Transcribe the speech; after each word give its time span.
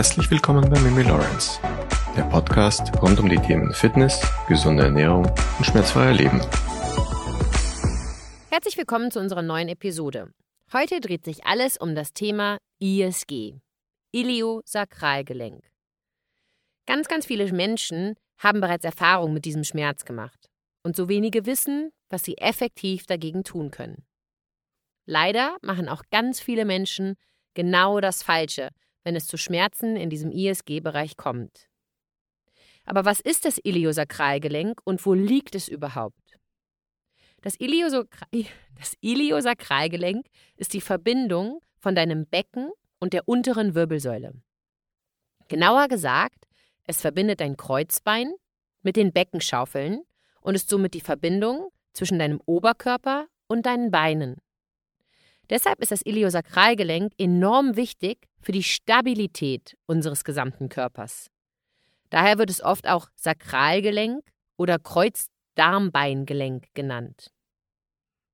Herzlich 0.00 0.30
willkommen 0.30 0.70
bei 0.70 0.80
Mimi 0.80 1.02
Lawrence, 1.02 1.60
der 2.16 2.22
Podcast 2.22 2.90
rund 3.02 3.20
um 3.20 3.28
die 3.28 3.36
Themen 3.36 3.74
Fitness, 3.74 4.18
gesunde 4.48 4.84
Ernährung 4.84 5.26
und 5.26 5.64
schmerzfreier 5.66 6.14
Leben. 6.14 6.40
Herzlich 8.48 8.78
willkommen 8.78 9.10
zu 9.10 9.20
unserer 9.20 9.42
neuen 9.42 9.68
Episode. 9.68 10.32
Heute 10.72 11.00
dreht 11.00 11.26
sich 11.26 11.44
alles 11.44 11.76
um 11.76 11.94
das 11.94 12.14
Thema 12.14 12.56
ISG, 12.78 13.60
Iliosakralgelenk. 14.12 15.70
Ganz, 16.86 17.06
ganz 17.06 17.26
viele 17.26 17.52
Menschen 17.52 18.14
haben 18.38 18.62
bereits 18.62 18.86
Erfahrung 18.86 19.34
mit 19.34 19.44
diesem 19.44 19.64
Schmerz 19.64 20.06
gemacht 20.06 20.48
und 20.82 20.96
so 20.96 21.10
wenige 21.10 21.44
wissen, 21.44 21.92
was 22.08 22.24
sie 22.24 22.38
effektiv 22.38 23.04
dagegen 23.04 23.44
tun 23.44 23.70
können. 23.70 24.06
Leider 25.04 25.58
machen 25.60 25.90
auch 25.90 26.04
ganz 26.10 26.40
viele 26.40 26.64
Menschen 26.64 27.16
genau 27.52 28.00
das 28.00 28.22
Falsche, 28.22 28.70
wenn 29.04 29.16
es 29.16 29.26
zu 29.26 29.36
Schmerzen 29.36 29.96
in 29.96 30.10
diesem 30.10 30.30
ISG-Bereich 30.30 31.16
kommt. 31.16 31.68
Aber 32.84 33.04
was 33.04 33.20
ist 33.20 33.44
das 33.44 33.58
Iliosakralgelenk 33.62 34.80
und 34.84 35.04
wo 35.06 35.14
liegt 35.14 35.54
es 35.54 35.68
überhaupt? 35.68 36.38
Das, 37.42 37.54
Iliosakra 37.56 38.26
das 38.78 38.96
Iliosakralgelenk 39.00 40.26
ist 40.56 40.74
die 40.74 40.80
Verbindung 40.80 41.60
von 41.78 41.94
deinem 41.94 42.26
Becken 42.26 42.70
und 42.98 43.12
der 43.12 43.28
unteren 43.28 43.74
Wirbelsäule. 43.74 44.34
Genauer 45.48 45.88
gesagt, 45.88 46.46
es 46.84 47.00
verbindet 47.00 47.40
dein 47.40 47.56
Kreuzbein 47.56 48.32
mit 48.82 48.96
den 48.96 49.12
Beckenschaufeln 49.12 50.02
und 50.40 50.54
ist 50.54 50.68
somit 50.68 50.94
die 50.94 51.00
Verbindung 51.00 51.70
zwischen 51.92 52.18
deinem 52.18 52.40
Oberkörper 52.46 53.26
und 53.46 53.66
deinen 53.66 53.90
Beinen. 53.90 54.36
Deshalb 55.48 55.80
ist 55.80 55.90
das 55.90 56.02
Iliosakralgelenk 56.02 57.12
enorm 57.18 57.76
wichtig 57.76 58.29
für 58.40 58.52
die 58.52 58.62
Stabilität 58.62 59.76
unseres 59.86 60.24
gesamten 60.24 60.68
Körpers. 60.68 61.30
Daher 62.10 62.38
wird 62.38 62.50
es 62.50 62.62
oft 62.62 62.88
auch 62.88 63.08
Sakralgelenk 63.14 64.24
oder 64.56 64.78
Kreuzdarmbeingelenk 64.78 66.66
genannt. 66.74 67.30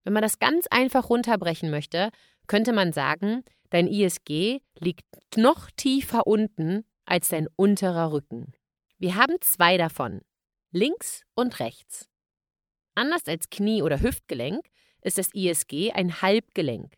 Wenn 0.04 0.12
man 0.12 0.22
das 0.22 0.38
ganz 0.38 0.66
einfach 0.70 1.10
runterbrechen 1.10 1.70
möchte, 1.70 2.10
könnte 2.46 2.72
man 2.72 2.92
sagen, 2.92 3.42
dein 3.70 3.88
ISG 3.88 4.60
liegt 4.78 5.04
noch 5.36 5.70
tiefer 5.76 6.26
unten 6.26 6.84
als 7.04 7.28
dein 7.28 7.48
unterer 7.56 8.12
Rücken. 8.12 8.52
Wir 8.98 9.16
haben 9.16 9.36
zwei 9.40 9.76
davon, 9.76 10.22
links 10.70 11.22
und 11.34 11.60
rechts. 11.60 12.08
Anders 12.94 13.26
als 13.26 13.50
Knie- 13.50 13.82
oder 13.82 14.00
Hüftgelenk 14.00 14.64
ist 15.02 15.18
das 15.18 15.34
ISG 15.34 15.92
ein 15.92 16.22
Halbgelenk. 16.22 16.94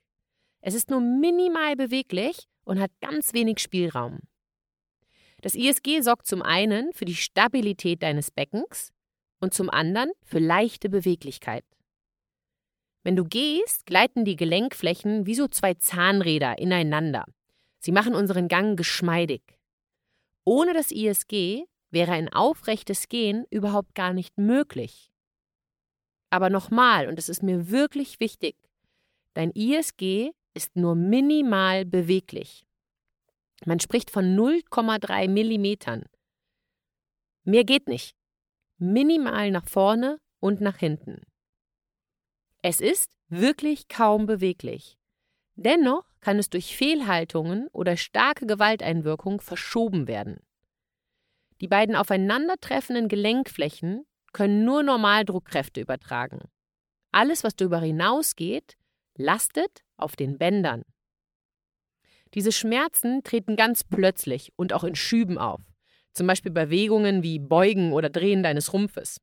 Es 0.61 0.75
ist 0.75 0.91
nur 0.91 1.01
minimal 1.01 1.77
beweglich 1.77 2.49
und 2.69 2.79
hat 2.79 2.91
ganz 3.01 3.33
wenig 3.33 3.61
Spielraum. 3.61 4.21
Das 5.41 5.55
ISG 5.55 6.03
sorgt 6.03 6.27
zum 6.27 6.43
einen 6.43 6.93
für 6.93 7.07
die 7.07 7.15
Stabilität 7.15 8.03
deines 8.03 8.31
Beckens 8.31 8.93
und 9.41 9.55
zum 9.55 9.71
anderen 9.71 10.11
für 10.23 10.39
leichte 10.39 10.91
Beweglichkeit. 10.91 11.65
Wenn 13.05 13.17
du 13.17 13.25
gehst, 13.25 13.87
gleiten 13.87 14.27
die 14.27 14.37
Gelenkflächen 14.37 15.25
wie 15.25 15.35
so 15.35 15.49
zwei 15.49 15.75
Zahnräder 15.75 16.59
ineinander. 16.59 17.25
Sie 17.79 17.93
machen 17.93 18.15
unseren 18.15 18.49
Gang 18.49 18.77
geschmeidig. 18.77 19.43
Ohne 20.45 20.75
das 20.75 20.91
ISG 20.91 21.65
wäre 21.91 22.13
ein 22.13 22.31
aufrechtes 22.31 23.09
Gehen 23.09 23.47
überhaupt 23.51 23.95
gar 23.95 24.13
nicht 24.13 24.37
möglich. 24.37 25.11
Aber 26.29 26.51
nochmal, 26.51 27.09
und 27.09 27.19
es 27.19 27.31
ist 27.31 27.43
mir 27.43 27.71
wirklich 27.71 28.21
wichtig, 28.21 28.57
dein 29.33 29.53
ISG 29.53 30.33
ist 30.59 30.75
nur 30.75 30.97
minimal 30.97 31.85
beweglich. 31.85 32.67
Man 33.65 33.79
spricht 33.79 34.11
von 34.11 34.37
0,3 34.37 35.29
Millimetern. 35.29 36.03
Mehr 37.45 37.63
geht 37.63 37.87
nicht. 37.87 38.17
Minimal 38.79 39.53
nach 39.53 39.69
vorne 39.69 40.19
und 40.41 40.61
nach 40.61 40.77
hinten. 40.79 41.23
Es 42.61 42.81
ist 42.81 43.09
wirklich 43.29 43.87
kaum 43.87 44.27
beweglich. 44.27 44.99
Dennoch 45.55 46.05
kann 46.21 46.41
es 46.41 46.51
durch 46.51 46.77
Fehlhaltungen 46.77 47.69
oder 47.69 47.97
starke 47.97 48.45
Gewalteinwirkung 48.45 49.41
verschoben 49.41 50.09
werden. 50.09 50.41
Die 51.61 51.69
beiden 51.69 51.95
aufeinandertreffenden 51.95 53.07
Gelenkflächen 53.07 54.07
können 54.33 54.65
nur 54.65 54.83
Normaldruckkräfte 54.83 55.81
übertragen. 55.81 56.41
Alles, 57.13 57.45
was 57.45 57.55
darüber 57.55 57.79
hinausgeht, 57.79 58.77
lastet 59.17 59.85
auf 59.99 60.17
den 60.17 60.39
Bändern. 60.39 60.83
Diese 62.35 62.53
Schmerzen 62.53 63.23
treten 63.25 63.57
ganz 63.57 63.85
plötzlich 63.85 64.53
und 64.57 64.73
auch 64.73 64.85
in 64.85 64.95
Schüben 64.95 65.39
auf, 65.39 65.61
zum 66.13 66.27
Beispiel 66.27 66.53
bei 66.53 66.67
Bewegungen 66.67 67.23
wie 67.23 67.39
Beugen 67.39 67.93
oder 67.93 68.11
Drehen 68.11 68.43
deines 68.43 68.73
Rumpfes. 68.73 69.21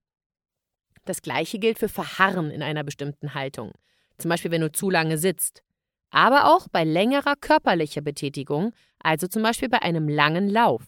Das 1.06 1.22
gleiche 1.22 1.60
gilt 1.60 1.78
für 1.78 1.90
Verharren 1.90 2.50
in 2.50 2.64
einer 2.64 2.84
bestimmten 2.84 3.36
Haltung, 3.36 3.72
zum 4.18 4.30
Beispiel 4.30 4.52
wenn 4.52 4.62
du 4.62 4.72
zu 4.72 4.90
lange 4.90 5.18
sitzt, 5.18 5.64
aber 6.10 6.56
auch 6.56 6.68
bei 6.68 6.84
längerer 6.84 7.36
körperlicher 7.36 8.02
Betätigung, 8.02 8.74
also 9.00 9.28
zum 9.28 9.44
Beispiel 9.44 9.70
bei 9.70 9.82
einem 9.82 10.10
langen 10.10 10.50
Lauf. 10.50 10.84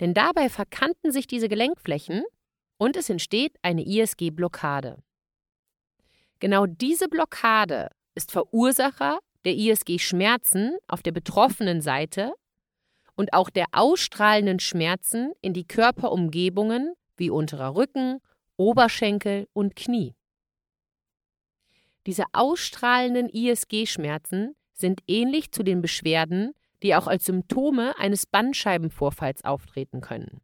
Denn 0.00 0.14
dabei 0.14 0.48
verkanten 0.48 1.12
sich 1.12 1.26
diese 1.26 1.48
Gelenkflächen 1.48 2.24
und 2.76 2.96
es 2.96 3.08
entsteht 3.08 3.56
eine 3.62 3.86
ISG-Blockade. 3.86 5.02
Genau 6.40 6.66
diese 6.66 7.08
Blockade 7.08 7.88
ist 8.14 8.32
Verursacher 8.32 9.18
der 9.44 9.54
ISG-Schmerzen 9.54 10.76
auf 10.86 11.02
der 11.02 11.12
betroffenen 11.12 11.80
Seite 11.80 12.32
und 13.14 13.32
auch 13.32 13.50
der 13.50 13.66
ausstrahlenden 13.72 14.60
Schmerzen 14.60 15.32
in 15.40 15.52
die 15.52 15.66
Körperumgebungen 15.66 16.94
wie 17.16 17.30
unterer 17.30 17.74
Rücken, 17.74 18.20
Oberschenkel 18.56 19.48
und 19.52 19.76
Knie. 19.76 20.14
Diese 22.06 22.24
ausstrahlenden 22.32 23.28
ISG-Schmerzen 23.28 24.56
sind 24.72 25.02
ähnlich 25.06 25.52
zu 25.52 25.62
den 25.62 25.82
Beschwerden, 25.82 26.52
die 26.82 26.94
auch 26.94 27.06
als 27.06 27.26
Symptome 27.26 27.96
eines 27.98 28.26
Bandscheibenvorfalls 28.26 29.44
auftreten 29.44 30.00
können. 30.00 30.40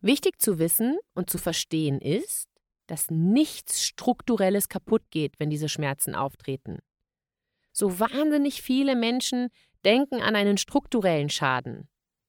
Wichtig 0.00 0.40
zu 0.40 0.58
wissen 0.58 0.98
und 1.14 1.30
zu 1.30 1.38
verstehen 1.38 2.00
ist, 2.00 2.48
dass 2.86 3.10
nichts 3.10 3.82
Strukturelles 3.82 4.68
kaputt 4.68 5.02
geht, 5.10 5.38
wenn 5.38 5.50
diese 5.50 5.68
Schmerzen 5.68 6.14
auftreten. 6.14 6.78
So 7.72 7.98
wahnsinnig 7.98 8.62
viele 8.62 8.96
Menschen 8.96 9.48
denken 9.84 10.22
an 10.22 10.34
einen 10.34 10.56
strukturellen 10.56 11.28
Schaden. 11.28 11.88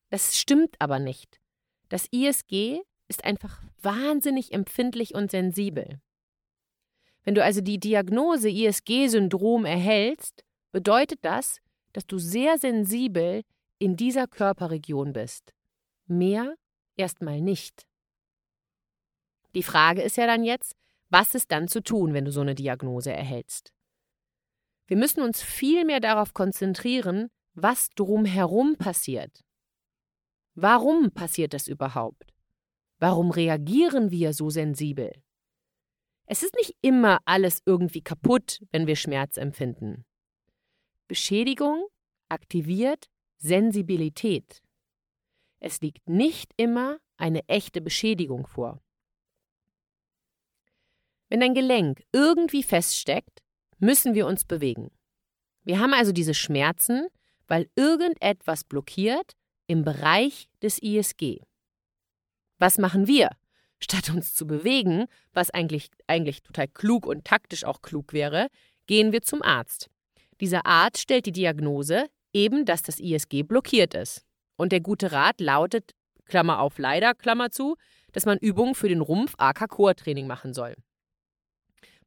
Das 0.10 0.38
stimmt 0.38 0.76
aber 0.80 1.00
nicht. 1.00 1.40
Das 1.90 2.08
ISG 2.12 2.82
ist 3.08 3.24
einfach 3.24 3.62
wahnsinnig 3.82 4.54
empfindlich 4.54 5.16
und 5.16 5.32
sensibel. 5.32 6.02
Wenn 7.24 7.36
du 7.36 7.44
also 7.44 7.62
die 7.62 7.80
Diagnose 7.80 8.50
ISG-Syndrom 8.50 9.66
erhältst, 9.66 10.44
bedeutet 10.72 11.20
das, 11.24 11.60
dass 11.94 12.06
du 12.06 12.20
sehr 12.20 12.58
sensibel 12.58 13.44
in 13.80 13.96
dieser 13.96 14.28
Körperregion 14.28 15.14
bist. 15.14 15.54
Mehr 16.08 16.56
erstmal 16.96 17.42
nicht. 17.42 17.87
Die 19.56 19.64
Frage 19.64 20.02
ist 20.02 20.18
ja 20.18 20.28
dann 20.28 20.44
jetzt, 20.44 20.76
was 21.10 21.36
ist 21.36 21.52
dann 21.52 21.68
zu 21.68 21.82
tun, 21.82 22.14
wenn 22.14 22.26
du 22.26 22.32
so 22.32 22.42
eine 22.42 22.56
Diagnose 22.56 23.12
erhältst? 23.12 23.74
Wir 24.88 24.98
müssen 24.98 25.22
uns 25.22 25.42
viel 25.42 25.86
mehr 25.86 26.00
darauf 26.00 26.34
konzentrieren, 26.34 27.30
was 27.54 27.90
drumherum 27.90 28.76
passiert. 28.78 29.44
Warum 30.56 31.12
passiert 31.12 31.54
das 31.54 31.68
überhaupt? 31.68 32.34
Warum 33.00 33.32
reagieren 33.32 34.12
wir 34.12 34.34
so 34.34 34.50
sensibel? 34.50 35.12
Es 36.26 36.44
ist 36.44 36.56
nicht 36.56 36.76
immer 36.82 37.20
alles 37.26 37.62
irgendwie 37.66 38.02
kaputt, 38.02 38.60
wenn 38.72 38.88
wir 38.88 38.96
Schmerz 38.96 39.38
empfinden. 39.38 40.06
Beschädigung 41.08 41.88
aktiviert 42.28 43.08
Sensibilität. 43.38 44.62
Es 45.60 45.80
liegt 45.82 46.10
nicht 46.10 46.52
immer 46.58 46.98
eine 47.18 47.48
echte 47.48 47.82
Beschädigung 47.82 48.48
vor. 48.48 48.82
Wenn 51.30 51.40
dein 51.42 51.54
Gelenk 51.54 52.04
irgendwie 52.14 52.64
feststeckt, 52.64 53.42
müssen 53.80 54.16
wir 54.16 54.28
uns 54.28 54.46
bewegen. 54.46 54.92
Wir 55.64 55.80
haben 55.80 55.94
also 55.94 56.12
diese 56.12 56.34
Schmerzen, 56.34 57.08
weil 57.48 57.70
irgendetwas 57.76 58.64
blockiert 58.64 59.34
im 59.68 59.84
Bereich 59.84 60.48
des 60.62 60.82
ISG. 60.82 61.42
Was 62.58 62.78
machen 62.78 63.08
wir? 63.08 63.30
Statt 63.80 64.10
uns 64.10 64.34
zu 64.34 64.48
bewegen, 64.48 65.06
was 65.34 65.52
eigentlich, 65.52 65.90
eigentlich 66.08 66.42
total 66.42 66.68
klug 66.68 67.06
und 67.06 67.26
taktisch 67.26 67.64
auch 67.64 67.82
klug 67.82 68.14
wäre, 68.14 68.48
gehen 68.88 69.12
wir 69.12 69.22
zum 69.22 69.42
Arzt. 69.44 69.90
Dieser 70.40 70.66
Arzt 70.66 71.00
stellt 71.00 71.26
die 71.26 71.32
Diagnose, 71.32 72.08
eben 72.34 72.66
dass 72.66 72.82
das 72.82 73.00
ISG 73.00 73.44
blockiert 73.44 73.94
ist. 73.94 74.24
Und 74.56 74.72
der 74.72 74.80
gute 74.80 75.12
Rat 75.12 75.40
lautet, 75.40 75.92
Klammer 76.26 76.60
auf 76.60 76.78
leider, 76.78 77.14
Klammer 77.14 77.52
zu, 77.52 77.76
dass 78.12 78.26
man 78.26 78.38
Übungen 78.38 78.74
für 78.74 78.90
den 78.90 79.02
Rumpf 79.02 79.36
AK 79.38 79.70
Core 79.70 79.96
Training 79.96 80.28
machen 80.28 80.54
soll. 80.54 80.76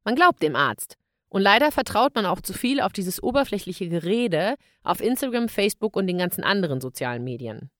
Man 0.04 0.14
glaubt 0.14 0.42
dem 0.42 0.56
Arzt 0.56 0.96
Und 1.28 1.42
leider 1.42 1.70
vertraut 1.70 2.14
man 2.14 2.26
auch 2.26 2.40
zu 2.40 2.52
viel 2.52 2.80
auf 2.80 2.92
dieses 2.92 3.22
oberflächliche 3.22 3.88
Gerede 3.88 4.56
auf 4.82 5.00
Instagram, 5.00 5.48
Facebook 5.48 5.96
und 5.96 6.06
den 6.06 6.18
ganzen 6.18 6.42
anderen 6.42 6.80
sozialen 6.80 7.22
Medien. 7.22 7.70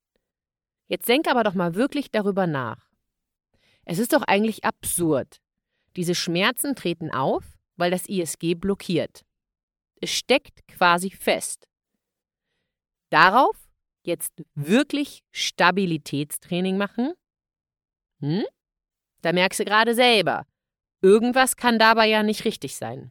Jetzt 0.86 1.08
denk 1.08 1.28
aber 1.28 1.42
doch 1.44 1.54
mal 1.54 1.74
wirklich 1.74 2.10
darüber 2.10 2.46
nach. 2.46 2.90
Es 3.84 3.98
ist 3.98 4.12
doch 4.12 4.22
eigentlich 4.22 4.64
absurd. 4.64 5.40
Diese 5.96 6.14
Schmerzen 6.14 6.76
treten 6.76 7.10
auf, 7.10 7.44
weil 7.76 7.90
das 7.90 8.08
ISG 8.08 8.54
blockiert. 8.54 9.24
Es 10.00 10.10
steckt 10.10 10.66
quasi 10.68 11.10
fest. 11.10 11.66
Darauf 13.10 13.56
jetzt 14.02 14.32
wirklich 14.54 15.22
Stabilitätstraining 15.32 16.76
machen? 16.76 17.12
Hm? 18.20 18.44
Da 19.22 19.32
merkst 19.32 19.60
du 19.60 19.64
gerade 19.64 19.94
selber. 19.94 20.46
Irgendwas 21.02 21.56
kann 21.56 21.78
dabei 21.78 22.06
ja 22.06 22.22
nicht 22.22 22.44
richtig 22.44 22.76
sein. 22.76 23.10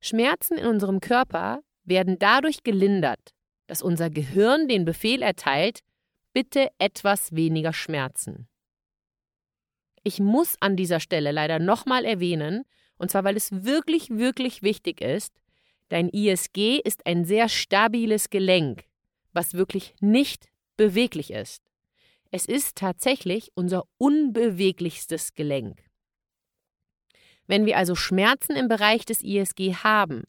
Schmerzen 0.00 0.58
in 0.58 0.66
unserem 0.66 1.00
Körper 1.00 1.62
werden 1.84 2.18
dadurch 2.18 2.62
gelindert, 2.62 3.34
dass 3.66 3.82
unser 3.82 4.10
Gehirn 4.10 4.68
den 4.68 4.84
Befehl 4.84 5.22
erteilt, 5.22 5.80
bitte 6.32 6.68
etwas 6.78 7.34
weniger 7.34 7.72
Schmerzen. 7.72 8.48
Ich 10.02 10.20
muss 10.20 10.56
an 10.60 10.76
dieser 10.76 11.00
Stelle 11.00 11.32
leider 11.32 11.58
nochmal 11.58 12.04
erwähnen, 12.04 12.64
und 12.98 13.10
zwar 13.10 13.24
weil 13.24 13.36
es 13.36 13.64
wirklich, 13.64 14.10
wirklich 14.10 14.62
wichtig 14.62 15.00
ist, 15.00 15.40
dein 15.88 16.08
ISG 16.10 16.80
ist 16.84 17.06
ein 17.06 17.24
sehr 17.24 17.48
stabiles 17.48 18.28
Gelenk, 18.28 18.84
was 19.32 19.54
wirklich 19.54 19.94
nicht 20.00 20.48
beweglich 20.76 21.30
ist. 21.30 21.62
Es 22.34 22.46
ist 22.46 22.78
tatsächlich 22.78 23.52
unser 23.54 23.84
unbeweglichstes 23.96 25.34
Gelenk. 25.34 25.88
Wenn 27.46 27.64
wir 27.64 27.78
also 27.78 27.94
Schmerzen 27.94 28.56
im 28.56 28.66
Bereich 28.66 29.04
des 29.04 29.22
ISG 29.22 29.76
haben, 29.76 30.24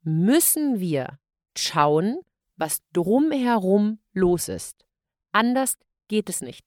müssen 0.00 0.80
wir 0.80 1.18
schauen, 1.54 2.22
was 2.56 2.78
drumherum 2.94 3.98
los 4.14 4.48
ist. 4.48 4.86
Anders 5.32 5.76
geht 6.08 6.30
es 6.30 6.40
nicht. 6.40 6.64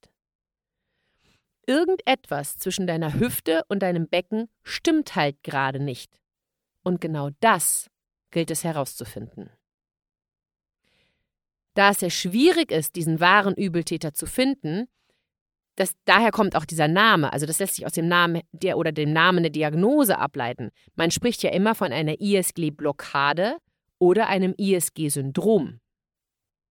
Irgendetwas 1.66 2.60
zwischen 2.60 2.86
deiner 2.86 3.16
Hüfte 3.16 3.64
und 3.68 3.80
deinem 3.80 4.08
Becken 4.08 4.50
stimmt 4.62 5.16
halt 5.16 5.42
gerade 5.42 5.80
nicht. 5.80 6.22
Und 6.84 7.02
genau 7.02 7.32
das 7.40 7.90
gilt 8.30 8.52
es 8.52 8.64
herauszufinden. 8.64 9.50
Da 11.76 11.92
es 11.92 12.00
sehr 12.00 12.10
schwierig 12.10 12.72
ist, 12.72 12.96
diesen 12.96 13.20
wahren 13.20 13.54
Übeltäter 13.54 14.14
zu 14.14 14.26
finden, 14.26 14.88
das, 15.76 15.94
daher 16.06 16.32
kommt 16.32 16.56
auch 16.56 16.66
dieser 16.66 16.88
Name, 16.88 17.34
also 17.34 17.46
das 17.46 17.60
lässt 17.60 17.76
sich 17.76 17.86
aus 17.86 17.92
dem 17.92 18.08
Namen 18.08 18.42
der 18.54 18.78
oder 18.78 18.94
dem 18.94 19.12
Namen 19.12 19.44
der 19.44 19.52
Diagnose 19.52 20.18
ableiten. 20.18 20.72
Man 20.96 21.12
spricht 21.12 21.44
ja 21.44 21.52
immer 21.52 21.76
von 21.76 21.92
einer 21.92 22.20
ISG-Blockade 22.22 23.58
oder 24.00 24.28
einem 24.28 24.54
ISG-Syndrom. 24.58 25.82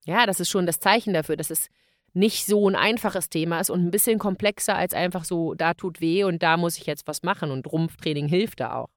Ja, 0.06 0.26
das 0.26 0.40
ist 0.40 0.50
schon 0.50 0.66
das 0.66 0.80
Zeichen 0.80 1.14
dafür, 1.14 1.36
dass 1.36 1.50
es 1.50 1.68
nicht 2.14 2.46
so 2.46 2.70
ein 2.70 2.76
einfaches 2.76 3.30
Thema 3.30 3.60
ist 3.60 3.70
und 3.70 3.84
ein 3.84 3.92
bisschen 3.92 4.20
komplexer 4.20 4.76
als 4.76 4.94
einfach 4.94 5.26
so, 5.26 5.54
da 5.54 5.74
tut 5.74 6.00
weh 6.00 6.24
und 6.24 6.44
da 6.44 6.58
muss 6.58 6.78
ich 6.78 6.86
jetzt 6.86 7.08
was 7.08 7.24
machen 7.24 7.52
und 7.52 7.72
Rumpftraining 7.72 8.28
hilft 8.28 8.62
da 8.62 8.76
auch. 8.76 8.90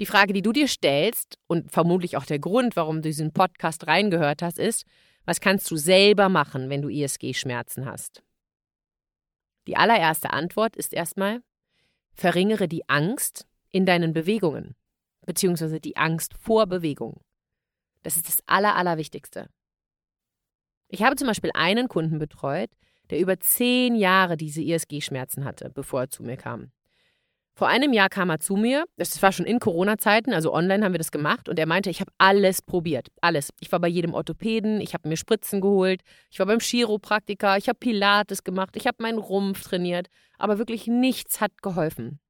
Die 0.00 0.06
Frage, 0.06 0.32
die 0.32 0.42
du 0.42 0.52
dir 0.52 0.68
stellst 0.68 1.38
und 1.46 1.70
vermutlich 1.70 2.16
auch 2.16 2.24
der 2.24 2.38
Grund, 2.38 2.76
warum 2.76 2.96
du 2.96 3.02
diesen 3.02 3.32
Podcast 3.32 3.86
reingehört 3.86 4.42
hast, 4.42 4.58
ist, 4.58 4.84
was 5.24 5.40
kannst 5.40 5.70
du 5.70 5.76
selber 5.76 6.28
machen, 6.28 6.70
wenn 6.70 6.82
du 6.82 6.88
ISG-Schmerzen 6.88 7.86
hast? 7.86 8.22
Die 9.66 9.76
allererste 9.76 10.32
Antwort 10.32 10.76
ist 10.76 10.92
erstmal, 10.92 11.42
verringere 12.14 12.68
die 12.68 12.88
Angst 12.88 13.46
in 13.70 13.86
deinen 13.86 14.12
Bewegungen, 14.12 14.74
beziehungsweise 15.24 15.78
die 15.78 15.96
Angst 15.96 16.34
vor 16.34 16.66
Bewegung. 16.66 17.20
Das 18.02 18.16
ist 18.16 18.28
das 18.28 18.42
Aller, 18.46 18.74
Allerwichtigste. 18.74 19.48
Ich 20.88 21.02
habe 21.02 21.16
zum 21.16 21.28
Beispiel 21.28 21.50
einen 21.54 21.88
Kunden 21.88 22.18
betreut, 22.18 22.70
der 23.10 23.20
über 23.20 23.38
zehn 23.38 23.94
Jahre 23.94 24.36
diese 24.36 24.62
ISG-Schmerzen 24.62 25.44
hatte, 25.44 25.70
bevor 25.70 26.02
er 26.02 26.10
zu 26.10 26.22
mir 26.22 26.36
kam. 26.36 26.72
Vor 27.54 27.68
einem 27.68 27.92
Jahr 27.92 28.08
kam 28.08 28.30
er 28.30 28.40
zu 28.40 28.56
mir, 28.56 28.86
das 28.96 29.20
war 29.20 29.30
schon 29.30 29.44
in 29.44 29.60
Corona-Zeiten, 29.60 30.32
also 30.32 30.54
online 30.54 30.84
haben 30.84 30.94
wir 30.94 30.98
das 30.98 31.10
gemacht, 31.10 31.50
und 31.50 31.58
er 31.58 31.66
meinte, 31.66 31.90
ich 31.90 32.00
habe 32.00 32.10
alles 32.16 32.62
probiert, 32.62 33.08
alles. 33.20 33.50
Ich 33.60 33.70
war 33.70 33.78
bei 33.78 33.88
jedem 33.88 34.14
Orthopäden, 34.14 34.80
ich 34.80 34.94
habe 34.94 35.08
mir 35.08 35.18
Spritzen 35.18 35.60
geholt, 35.60 36.00
ich 36.30 36.38
war 36.38 36.46
beim 36.46 36.60
Chiropraktiker, 36.60 37.58
ich 37.58 37.68
habe 37.68 37.78
Pilates 37.78 38.42
gemacht, 38.42 38.74
ich 38.76 38.86
habe 38.86 39.02
meinen 39.02 39.18
Rumpf 39.18 39.64
trainiert, 39.64 40.08
aber 40.38 40.56
wirklich 40.58 40.86
nichts 40.86 41.42
hat 41.42 41.60
geholfen. 41.60 42.20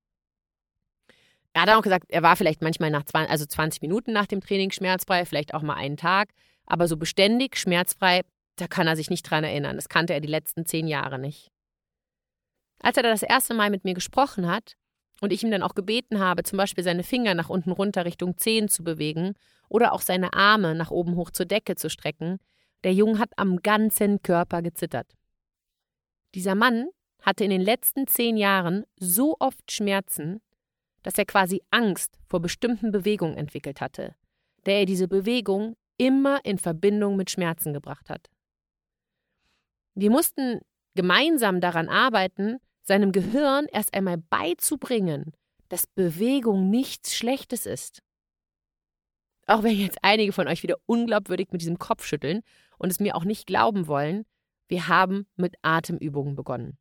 Er 1.52 1.62
hat 1.62 1.70
auch 1.70 1.82
gesagt, 1.82 2.06
er 2.08 2.22
war 2.22 2.34
vielleicht 2.34 2.62
manchmal 2.62 2.90
nach 2.90 3.04
20, 3.04 3.30
also 3.30 3.46
20 3.46 3.82
Minuten 3.82 4.12
nach 4.12 4.26
dem 4.26 4.40
Training 4.40 4.72
schmerzfrei, 4.72 5.24
vielleicht 5.24 5.54
auch 5.54 5.62
mal 5.62 5.74
einen 5.74 5.96
Tag, 5.96 6.30
aber 6.66 6.88
so 6.88 6.96
beständig 6.96 7.56
schmerzfrei, 7.56 8.22
da 8.56 8.66
kann 8.66 8.88
er 8.88 8.96
sich 8.96 9.10
nicht 9.10 9.22
dran 9.22 9.44
erinnern. 9.44 9.76
Das 9.76 9.88
kannte 9.88 10.14
er 10.14 10.20
die 10.20 10.28
letzten 10.28 10.66
zehn 10.66 10.88
Jahre 10.88 11.18
nicht. 11.18 11.50
Als 12.80 12.96
er 12.96 13.04
das 13.04 13.22
erste 13.22 13.54
Mal 13.54 13.70
mit 13.70 13.84
mir 13.84 13.94
gesprochen 13.94 14.50
hat, 14.50 14.76
und 15.22 15.32
ich 15.32 15.44
ihm 15.44 15.52
dann 15.52 15.62
auch 15.62 15.74
gebeten 15.74 16.18
habe, 16.18 16.42
zum 16.42 16.56
Beispiel 16.56 16.82
seine 16.82 17.04
Finger 17.04 17.34
nach 17.34 17.48
unten 17.48 17.70
runter 17.70 18.04
Richtung 18.04 18.36
Zehen 18.36 18.68
zu 18.68 18.82
bewegen 18.82 19.34
oder 19.68 19.92
auch 19.92 20.02
seine 20.02 20.34
Arme 20.34 20.74
nach 20.74 20.90
oben 20.90 21.14
hoch 21.14 21.30
zur 21.30 21.46
Decke 21.46 21.76
zu 21.76 21.88
strecken, 21.88 22.38
der 22.82 22.92
Junge 22.92 23.20
hat 23.20 23.30
am 23.36 23.62
ganzen 23.62 24.20
Körper 24.22 24.62
gezittert. 24.62 25.06
Dieser 26.34 26.56
Mann 26.56 26.88
hatte 27.20 27.44
in 27.44 27.50
den 27.50 27.60
letzten 27.60 28.08
zehn 28.08 28.36
Jahren 28.36 28.84
so 28.96 29.36
oft 29.38 29.70
Schmerzen, 29.70 30.42
dass 31.04 31.16
er 31.16 31.24
quasi 31.24 31.62
Angst 31.70 32.18
vor 32.28 32.40
bestimmten 32.40 32.90
Bewegungen 32.90 33.36
entwickelt 33.36 33.80
hatte, 33.80 34.16
der 34.66 34.80
er 34.80 34.86
diese 34.86 35.06
Bewegung 35.06 35.76
immer 35.98 36.44
in 36.44 36.58
Verbindung 36.58 37.14
mit 37.14 37.30
Schmerzen 37.30 37.72
gebracht 37.72 38.10
hat. 38.10 38.28
Wir 39.94 40.10
mussten 40.10 40.62
gemeinsam 40.96 41.60
daran 41.60 41.88
arbeiten, 41.88 42.58
seinem 42.82 43.12
Gehirn 43.12 43.66
erst 43.66 43.94
einmal 43.94 44.18
beizubringen, 44.18 45.32
dass 45.68 45.86
Bewegung 45.86 46.70
nichts 46.70 47.14
Schlechtes 47.14 47.66
ist. 47.66 48.02
Auch 49.46 49.62
wenn 49.62 49.76
jetzt 49.76 49.98
einige 50.02 50.32
von 50.32 50.48
euch 50.48 50.62
wieder 50.62 50.76
unglaubwürdig 50.86 51.48
mit 51.50 51.60
diesem 51.62 51.78
Kopf 51.78 52.04
schütteln 52.04 52.42
und 52.78 52.90
es 52.90 53.00
mir 53.00 53.16
auch 53.16 53.24
nicht 53.24 53.46
glauben 53.46 53.86
wollen, 53.86 54.24
wir 54.68 54.88
haben 54.88 55.26
mit 55.36 55.56
Atemübungen 55.62 56.36
begonnen. 56.36 56.78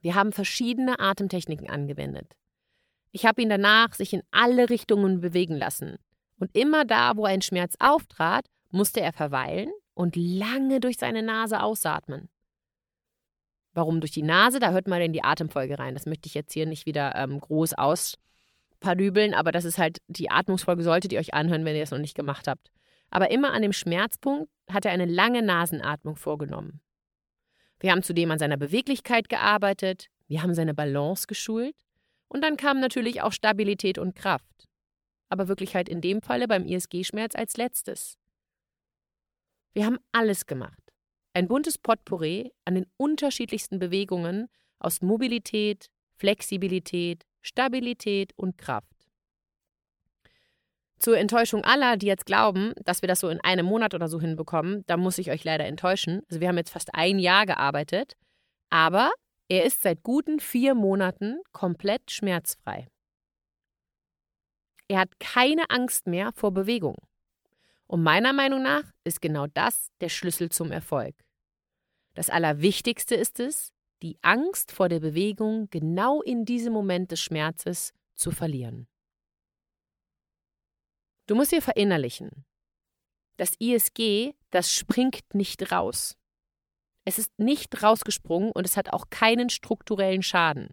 Wir 0.00 0.14
haben 0.14 0.32
verschiedene 0.32 1.00
Atemtechniken 1.00 1.68
angewendet. 1.68 2.36
Ich 3.12 3.26
habe 3.26 3.42
ihn 3.42 3.48
danach 3.48 3.94
sich 3.94 4.12
in 4.12 4.22
alle 4.30 4.70
Richtungen 4.70 5.20
bewegen 5.20 5.56
lassen. 5.56 5.96
Und 6.38 6.54
immer 6.56 6.84
da, 6.84 7.16
wo 7.16 7.24
ein 7.24 7.42
Schmerz 7.42 7.74
auftrat, 7.78 8.46
musste 8.70 9.00
er 9.00 9.12
verweilen 9.12 9.70
und 9.94 10.16
lange 10.16 10.80
durch 10.80 10.98
seine 10.98 11.22
Nase 11.22 11.62
ausatmen. 11.62 12.28
Warum 13.76 14.00
durch 14.00 14.10
die 14.12 14.22
Nase? 14.22 14.58
Da 14.58 14.70
hört 14.70 14.88
man 14.88 15.02
in 15.02 15.12
die 15.12 15.22
Atemfolge 15.22 15.78
rein. 15.78 15.92
Das 15.92 16.06
möchte 16.06 16.26
ich 16.28 16.34
jetzt 16.34 16.54
hier 16.54 16.64
nicht 16.64 16.86
wieder 16.86 17.14
ähm, 17.14 17.38
groß 17.38 17.74
auspadübeln, 17.74 19.34
aber 19.34 19.52
das 19.52 19.66
ist 19.66 19.76
halt 19.76 19.98
die 20.08 20.30
Atmungsfolge, 20.30 20.82
solltet 20.82 21.12
ihr 21.12 21.20
euch 21.20 21.34
anhören, 21.34 21.66
wenn 21.66 21.76
ihr 21.76 21.82
es 21.82 21.90
noch 21.90 21.98
nicht 21.98 22.14
gemacht 22.14 22.48
habt. 22.48 22.70
Aber 23.10 23.30
immer 23.30 23.52
an 23.52 23.60
dem 23.60 23.74
Schmerzpunkt 23.74 24.50
hat 24.70 24.86
er 24.86 24.92
eine 24.92 25.04
lange 25.04 25.42
Nasenatmung 25.42 26.16
vorgenommen. 26.16 26.80
Wir 27.78 27.92
haben 27.92 28.02
zudem 28.02 28.30
an 28.30 28.38
seiner 28.38 28.56
Beweglichkeit 28.56 29.28
gearbeitet, 29.28 30.08
wir 30.26 30.42
haben 30.42 30.54
seine 30.54 30.72
Balance 30.72 31.26
geschult 31.26 31.76
und 32.28 32.42
dann 32.42 32.56
kam 32.56 32.80
natürlich 32.80 33.20
auch 33.20 33.32
Stabilität 33.32 33.98
und 33.98 34.14
Kraft. 34.14 34.68
Aber 35.28 35.48
wirklich 35.48 35.74
halt 35.74 35.90
in 35.90 36.00
dem 36.00 36.22
Falle 36.22 36.48
beim 36.48 36.64
ISG-Schmerz 36.64 37.34
als 37.34 37.58
letztes. 37.58 38.16
Wir 39.74 39.84
haben 39.84 39.98
alles 40.12 40.46
gemacht. 40.46 40.85
Ein 41.36 41.48
buntes 41.48 41.76
Potpourri 41.76 42.50
an 42.64 42.76
den 42.76 42.86
unterschiedlichsten 42.96 43.78
Bewegungen 43.78 44.48
aus 44.78 45.02
Mobilität, 45.02 45.90
Flexibilität, 46.14 47.26
Stabilität 47.42 48.32
und 48.36 48.56
Kraft. 48.56 49.06
Zur 50.98 51.18
Enttäuschung 51.18 51.62
aller, 51.62 51.98
die 51.98 52.06
jetzt 52.06 52.24
glauben, 52.24 52.72
dass 52.86 53.02
wir 53.02 53.06
das 53.06 53.20
so 53.20 53.28
in 53.28 53.38
einem 53.42 53.66
Monat 53.66 53.92
oder 53.92 54.08
so 54.08 54.18
hinbekommen, 54.18 54.82
da 54.86 54.96
muss 54.96 55.18
ich 55.18 55.30
euch 55.30 55.44
leider 55.44 55.66
enttäuschen. 55.66 56.22
Also 56.30 56.40
wir 56.40 56.48
haben 56.48 56.56
jetzt 56.56 56.70
fast 56.70 56.94
ein 56.94 57.18
Jahr 57.18 57.44
gearbeitet, 57.44 58.14
aber 58.70 59.10
er 59.50 59.66
ist 59.66 59.82
seit 59.82 60.02
guten 60.02 60.40
vier 60.40 60.74
Monaten 60.74 61.42
komplett 61.52 62.10
schmerzfrei. 62.10 62.86
Er 64.88 65.00
hat 65.00 65.20
keine 65.20 65.68
Angst 65.68 66.06
mehr 66.06 66.32
vor 66.32 66.52
Bewegung. 66.52 66.96
Und 67.88 68.02
meiner 68.02 68.32
Meinung 68.32 68.62
nach 68.62 68.84
ist 69.04 69.20
genau 69.20 69.46
das 69.52 69.88
der 70.00 70.08
Schlüssel 70.08 70.48
zum 70.48 70.72
Erfolg. 70.72 71.25
Das 72.16 72.30
Allerwichtigste 72.30 73.14
ist 73.14 73.40
es, 73.40 73.74
die 74.02 74.18
Angst 74.22 74.72
vor 74.72 74.88
der 74.88 75.00
Bewegung 75.00 75.68
genau 75.68 76.22
in 76.22 76.46
diesem 76.46 76.72
Moment 76.72 77.10
des 77.10 77.20
Schmerzes 77.20 77.92
zu 78.14 78.30
verlieren. 78.30 78.88
Du 81.26 81.34
musst 81.34 81.52
dir 81.52 81.60
verinnerlichen, 81.60 82.46
das 83.36 83.52
ISG, 83.58 84.32
das 84.50 84.72
springt 84.72 85.34
nicht 85.34 85.70
raus. 85.70 86.16
Es 87.04 87.18
ist 87.18 87.38
nicht 87.38 87.82
rausgesprungen 87.82 88.50
und 88.52 88.64
es 88.64 88.78
hat 88.78 88.94
auch 88.94 89.10
keinen 89.10 89.50
strukturellen 89.50 90.22
Schaden. 90.22 90.70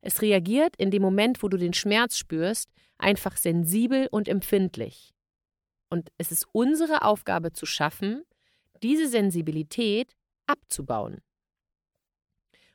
Es 0.00 0.22
reagiert 0.22 0.74
in 0.76 0.90
dem 0.90 1.02
Moment, 1.02 1.42
wo 1.42 1.48
du 1.48 1.58
den 1.58 1.74
Schmerz 1.74 2.16
spürst, 2.16 2.70
einfach 2.96 3.36
sensibel 3.36 4.08
und 4.10 4.26
empfindlich. 4.26 5.12
Und 5.90 6.10
es 6.16 6.32
ist 6.32 6.46
unsere 6.52 7.02
Aufgabe 7.02 7.52
zu 7.52 7.66
schaffen, 7.66 8.24
diese 8.82 9.06
Sensibilität 9.06 10.16
abzubauen. 10.52 11.20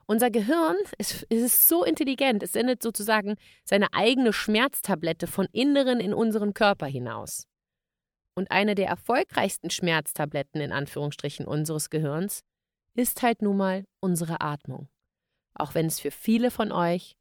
Unser 0.06 0.32
Gehirn 0.32 0.78
ist, 0.98 1.24
ist 1.24 1.68
so 1.68 1.84
intelligent, 1.84 2.42
es 2.42 2.54
sendet 2.54 2.82
sozusagen 2.82 3.36
seine 3.66 3.94
eigene 3.94 4.32
Schmerztablette 4.32 5.28
von 5.28 5.48
Inneren 5.52 6.00
in 6.00 6.14
unseren 6.14 6.54
Körper 6.54 6.86
hinaus. 6.86 7.46
Und 8.34 8.50
eine 8.52 8.76
der 8.76 8.88
erfolgreichsten 8.88 9.70
Schmerztabletten 9.70 10.62
in 10.62 10.72
Anführungsstrichen 10.72 11.46
unseres 11.46 11.90
Gehirns 11.90 12.44
ist 12.94 13.22
halt 13.22 13.42
nun 13.42 13.58
mal 13.58 13.86
unsere 14.00 14.42
Atmung. 14.42 14.88
Auch 15.56 15.76
wenn 15.76 15.88
es 15.88 16.00
für 16.00 16.12
viele 16.12 16.52
von 16.52 16.72
euch, 16.72 17.18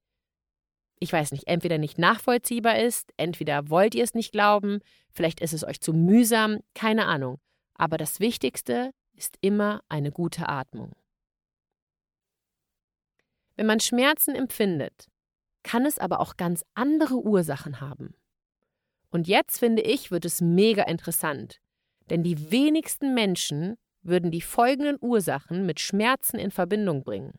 ich 1.00 1.12
weiß 1.12 1.32
nicht, 1.32 1.48
entweder 1.48 1.78
nicht 1.78 1.98
nachvollziehbar 1.98 2.78
ist, 2.78 3.12
entweder 3.16 3.68
wollt 3.68 3.94
ihr 3.94 4.04
es 4.04 4.14
nicht 4.14 4.30
glauben, 4.30 4.80
vielleicht 5.10 5.40
ist 5.40 5.52
es 5.52 5.64
euch 5.64 5.80
zu 5.80 5.92
mühsam, 5.92 6.60
keine 6.74 7.06
Ahnung. 7.06 7.38
Aber 7.74 7.98
das 7.98 8.20
Wichtigste 8.20 8.92
ist 9.16 9.38
immer 9.40 9.82
eine 9.88 10.12
gute 10.12 10.48
Atmung. 10.48 10.92
Wenn 13.56 13.66
man 13.66 13.80
Schmerzen 13.80 14.34
empfindet, 14.34 15.08
kann 15.62 15.86
es 15.86 15.98
aber 15.98 16.20
auch 16.20 16.36
ganz 16.36 16.64
andere 16.74 17.16
Ursachen 17.16 17.80
haben. 17.80 18.14
Und 19.10 19.26
jetzt 19.26 19.58
finde 19.58 19.82
ich, 19.82 20.10
wird 20.10 20.24
es 20.24 20.40
mega 20.40 20.84
interessant, 20.84 21.60
denn 22.10 22.22
die 22.22 22.50
wenigsten 22.50 23.14
Menschen 23.14 23.76
würden 24.02 24.30
die 24.30 24.42
folgenden 24.42 24.98
Ursachen 25.00 25.66
mit 25.66 25.80
Schmerzen 25.80 26.38
in 26.38 26.50
Verbindung 26.50 27.02
bringen. 27.02 27.38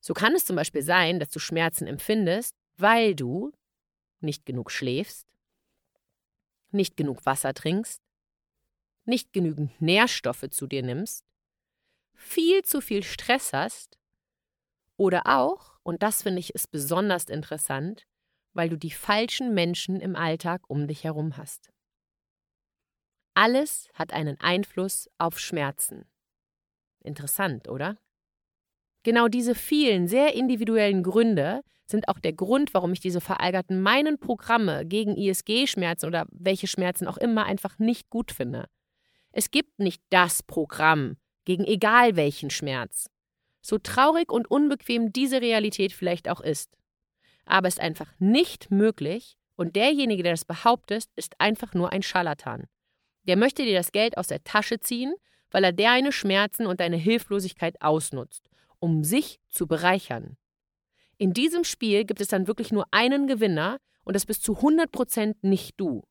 So 0.00 0.14
kann 0.14 0.34
es 0.34 0.44
zum 0.44 0.56
Beispiel 0.56 0.82
sein, 0.82 1.18
dass 1.18 1.30
du 1.30 1.38
Schmerzen 1.38 1.86
empfindest, 1.86 2.54
weil 2.76 3.14
du 3.14 3.52
nicht 4.20 4.44
genug 4.46 4.70
schläfst, 4.70 5.26
nicht 6.70 6.96
genug 6.96 7.24
Wasser 7.24 7.54
trinkst, 7.54 8.05
nicht 9.06 9.32
genügend 9.32 9.80
Nährstoffe 9.80 10.48
zu 10.50 10.66
dir 10.66 10.82
nimmst, 10.82 11.24
viel 12.14 12.62
zu 12.62 12.80
viel 12.80 13.02
Stress 13.02 13.52
hast 13.52 13.98
oder 14.96 15.26
auch, 15.26 15.78
und 15.82 16.02
das 16.02 16.22
finde 16.22 16.40
ich 16.40 16.54
ist 16.54 16.70
besonders 16.70 17.24
interessant, 17.24 18.06
weil 18.54 18.68
du 18.68 18.76
die 18.76 18.90
falschen 18.90 19.54
Menschen 19.54 20.00
im 20.00 20.16
Alltag 20.16 20.62
um 20.68 20.88
dich 20.88 21.04
herum 21.04 21.36
hast. 21.36 21.70
Alles 23.34 23.90
hat 23.92 24.14
einen 24.14 24.40
Einfluss 24.40 25.10
auf 25.18 25.38
Schmerzen. 25.38 26.06
Interessant, 27.04 27.68
oder? 27.68 27.98
Genau 29.02 29.28
diese 29.28 29.54
vielen 29.54 30.08
sehr 30.08 30.34
individuellen 30.34 31.02
Gründe 31.02 31.62
sind 31.86 32.08
auch 32.08 32.18
der 32.18 32.32
Grund, 32.32 32.74
warum 32.74 32.92
ich 32.92 33.00
diese 33.00 33.20
veralgerten 33.20 33.80
meinen 33.80 34.18
Programme 34.18 34.84
gegen 34.86 35.16
ISG-Schmerzen 35.16 36.06
oder 36.06 36.26
welche 36.32 36.66
Schmerzen 36.66 37.06
auch 37.06 37.18
immer 37.18 37.44
einfach 37.44 37.78
nicht 37.78 38.10
gut 38.10 38.32
finde. 38.32 38.68
Es 39.38 39.50
gibt 39.50 39.80
nicht 39.80 40.00
das 40.08 40.42
Programm 40.42 41.18
gegen 41.44 41.66
egal 41.66 42.16
welchen 42.16 42.48
Schmerz. 42.48 43.10
So 43.60 43.76
traurig 43.76 44.32
und 44.32 44.50
unbequem 44.50 45.12
diese 45.12 45.42
Realität 45.42 45.92
vielleicht 45.92 46.30
auch 46.30 46.40
ist. 46.40 46.70
Aber 47.44 47.68
es 47.68 47.74
ist 47.74 47.80
einfach 47.80 48.14
nicht 48.18 48.70
möglich 48.70 49.36
und 49.54 49.76
derjenige, 49.76 50.22
der 50.22 50.32
das 50.32 50.46
behauptet, 50.46 51.04
ist 51.16 51.38
einfach 51.38 51.74
nur 51.74 51.92
ein 51.92 52.02
Scharlatan. 52.02 52.64
Der 53.24 53.36
möchte 53.36 53.64
dir 53.64 53.74
das 53.74 53.92
Geld 53.92 54.16
aus 54.16 54.28
der 54.28 54.42
Tasche 54.42 54.80
ziehen, 54.80 55.14
weil 55.50 55.64
er 55.64 55.74
deine 55.74 56.12
Schmerzen 56.12 56.66
und 56.66 56.80
deine 56.80 56.96
Hilflosigkeit 56.96 57.82
ausnutzt, 57.82 58.48
um 58.78 59.04
sich 59.04 59.38
zu 59.50 59.66
bereichern. 59.66 60.38
In 61.18 61.34
diesem 61.34 61.64
Spiel 61.64 62.06
gibt 62.06 62.22
es 62.22 62.28
dann 62.28 62.46
wirklich 62.46 62.72
nur 62.72 62.86
einen 62.90 63.26
Gewinner 63.26 63.80
und 64.02 64.16
das 64.16 64.24
bist 64.24 64.44
zu 64.44 64.54
100% 64.54 65.36
nicht 65.42 65.78
du. 65.78 66.04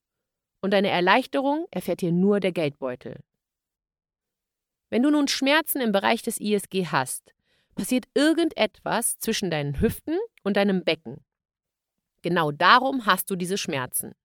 Und 0.66 0.72
deine 0.72 0.90
Erleichterung 0.90 1.68
erfährt 1.70 2.02
hier 2.02 2.12
nur 2.12 2.40
der 2.40 2.52
Geldbeutel. 2.52 3.20
Wenn 4.90 5.04
du 5.04 5.12
nun 5.12 5.28
Schmerzen 5.28 5.80
im 5.80 5.92
Bereich 5.92 6.24
des 6.24 6.40
ISG 6.40 6.88
hast, 6.88 7.36
passiert 7.76 8.08
irgendetwas 8.16 9.20
zwischen 9.20 9.52
deinen 9.52 9.80
Hüften 9.80 10.18
und 10.44 10.58
deinem 10.58 10.84
Becken. 10.84 11.24
Genau 12.24 12.52
darum 12.52 13.06
hast 13.06 13.30
du 13.30 13.36
diese 13.36 13.60
Schmerzen. 13.60 14.16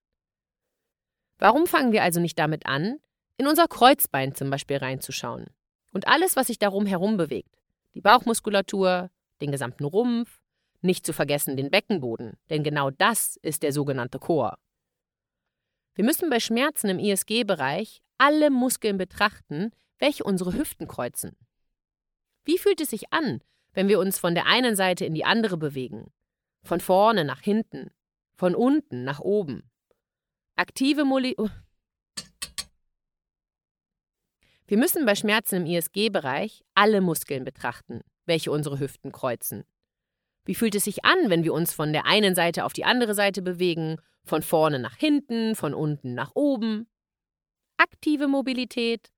Warum 1.38 1.66
fangen 1.66 1.92
wir 1.92 2.02
also 2.02 2.20
nicht 2.20 2.38
damit 2.38 2.64
an, 2.64 3.00
in 3.36 3.46
unser 3.46 3.68
Kreuzbein 3.68 4.34
zum 4.34 4.48
Beispiel 4.48 4.78
reinzuschauen? 4.78 5.44
Und 5.92 6.08
alles, 6.08 6.36
was 6.36 6.46
sich 6.46 6.58
darum 6.58 6.86
herum 6.86 7.18
bewegt. 7.18 7.54
Die 7.92 8.00
Bauchmuskulatur, 8.00 9.10
den 9.42 9.52
gesamten 9.52 9.84
Rumpf, 9.84 10.40
nicht 10.80 11.04
zu 11.04 11.12
vergessen 11.12 11.58
den 11.58 11.70
Beckenboden, 11.70 12.38
denn 12.48 12.64
genau 12.64 12.88
das 12.88 13.36
ist 13.42 13.62
der 13.62 13.74
sogenannte 13.74 14.18
Chor. 14.18 14.56
Wir 15.94 16.04
müssen 16.04 16.30
bei 16.30 16.40
Schmerzen 16.40 16.88
im 16.88 16.98
ISG-Bereich 16.98 18.02
alle 18.18 18.50
Muskeln 18.50 18.96
betrachten, 18.96 19.72
welche 19.98 20.24
unsere 20.24 20.52
Hüften 20.52 20.86
kreuzen. 20.86 21.36
Wie 22.44 22.58
fühlt 22.58 22.80
es 22.80 22.90
sich 22.90 23.12
an, 23.12 23.40
wenn 23.72 23.88
wir 23.88 23.98
uns 23.98 24.18
von 24.18 24.34
der 24.34 24.46
einen 24.46 24.76
Seite 24.76 25.04
in 25.04 25.14
die 25.14 25.24
andere 25.24 25.56
bewegen? 25.56 26.12
Von 26.62 26.80
vorne 26.80 27.24
nach 27.24 27.40
hinten, 27.40 27.90
von 28.34 28.54
unten 28.54 29.04
nach 29.04 29.20
oben. 29.20 29.70
Aktive 30.56 31.04
Moli 31.04 31.34
oh. 31.38 31.48
Wir 34.66 34.78
müssen 34.78 35.04
bei 35.04 35.16
Schmerzen 35.16 35.56
im 35.56 35.66
ISG-Bereich 35.66 36.62
alle 36.74 37.00
Muskeln 37.00 37.44
betrachten, 37.44 38.02
welche 38.26 38.52
unsere 38.52 38.78
Hüften 38.78 39.10
kreuzen. 39.10 39.64
Wie 40.44 40.54
fühlt 40.54 40.74
es 40.74 40.84
sich 40.84 41.04
an, 41.04 41.28
wenn 41.28 41.44
wir 41.44 41.52
uns 41.52 41.72
von 41.72 41.92
der 41.92 42.06
einen 42.06 42.34
Seite 42.34 42.64
auf 42.64 42.72
die 42.72 42.84
andere 42.84 43.14
Seite 43.14 43.42
bewegen, 43.42 43.96
von 44.24 44.42
vorne 44.42 44.78
nach 44.78 44.96
hinten, 44.96 45.54
von 45.54 45.74
unten 45.74 46.14
nach 46.14 46.32
oben? 46.34 46.88
Aktive 47.76 48.28
Mobilität, 48.28 49.10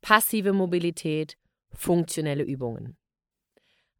passive 0.00 0.52
Mobilität, 0.52 1.36
funktionelle 1.72 2.44
Übungen. 2.44 2.96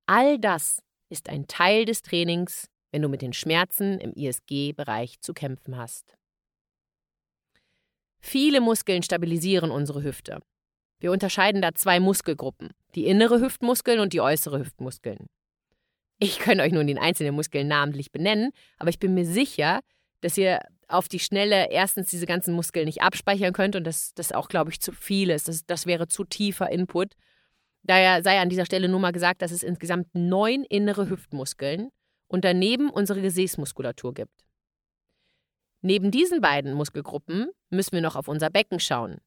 All 0.07 0.39
das 0.39 0.83
ist 1.09 1.29
ein 1.29 1.47
Teil 1.47 1.85
des 1.85 2.03
Trainings, 2.03 2.69
wenn 2.91 3.03
du 3.03 3.09
mit 3.09 3.23
den 3.23 3.33
Schmerzen 3.33 3.99
im 3.99 4.13
ISG-Bereich 4.13 5.21
zu 5.21 5.33
kämpfen 5.33 5.77
hast. 5.77 6.17
Viele 8.21 8.61
Muskeln 8.61 9.03
stabilisieren 9.03 9.71
unsere 9.71 10.03
Hüfte. 10.03 10.41
Wir 10.99 11.13
unterscheiden 11.13 11.63
da 11.63 11.75
zwei 11.75 11.99
Muskelgruppen, 12.01 12.71
die 12.95 13.07
innere 13.07 13.41
Hüftmuskeln 13.41 14.01
und 14.01 14.13
die 14.13 14.21
äußere 14.21 14.59
Hüftmuskeln. 14.59 15.29
Ich 16.23 16.39
kann 16.39 16.61
euch 16.61 16.71
nun 16.71 16.87
den 16.87 16.99
einzelnen 16.99 17.35
Muskeln 17.35 17.67
namentlich 17.67 18.13
benennen, 18.13 18.53
aber 18.77 18.91
ich 18.91 18.99
bin 18.99 19.15
mir 19.15 19.25
sicher, 19.25 19.81
dass 20.21 20.37
ihr 20.37 20.61
auf 20.87 21.09
die 21.09 21.19
Schnelle 21.19 21.71
erstens 21.71 22.11
diese 22.11 22.27
ganzen 22.27 22.53
Muskeln 22.53 22.85
nicht 22.85 23.01
abspeichern 23.01 23.55
könnt 23.55 23.75
und 23.75 23.85
das, 23.85 24.13
das 24.13 24.31
auch, 24.33 24.49
glaube 24.49 24.71
ich, 24.71 24.81
zu 24.81 24.93
viel 24.93 25.31
ist. 25.31 25.49
Das, 25.49 25.65
das 25.65 25.87
wäre 25.87 26.09
zu 26.09 26.25
tiefer 26.25 26.71
Input. 26.71 27.15
Daher 27.85 28.23
sei 28.23 28.39
an 28.39 28.51
dieser 28.51 28.67
Stelle 28.67 28.89
nur 28.89 29.01
mal 29.01 29.13
gesagt, 29.13 29.41
dass 29.41 29.51
es 29.51 29.63
insgesamt 29.63 30.09
neun 30.13 30.65
innere 30.65 31.09
Hüftmuskeln 31.09 31.89
und 32.27 32.45
daneben 32.45 32.91
unsere 32.91 33.23
Gesäßmuskulatur 33.23 34.13
gibt. 34.13 34.45
Neben 35.81 36.11
diesen 36.11 36.43
beiden 36.43 36.75
Muskelgruppen 36.75 37.49
müssen 37.71 37.93
wir 37.93 38.03
noch 38.03 38.17
auf 38.17 38.29
unser 38.29 38.51
Becken 38.51 38.79
schauen. 38.79 39.19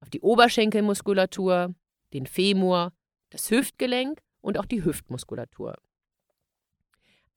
Auf 0.00 0.10
die 0.10 0.20
Oberschenkelmuskulatur, 0.20 1.74
den 2.12 2.26
Femur, 2.26 2.92
das 3.30 3.50
Hüftgelenk 3.50 4.20
und 4.40 4.58
auch 4.58 4.66
die 4.66 4.84
Hüftmuskulatur. 4.84 5.74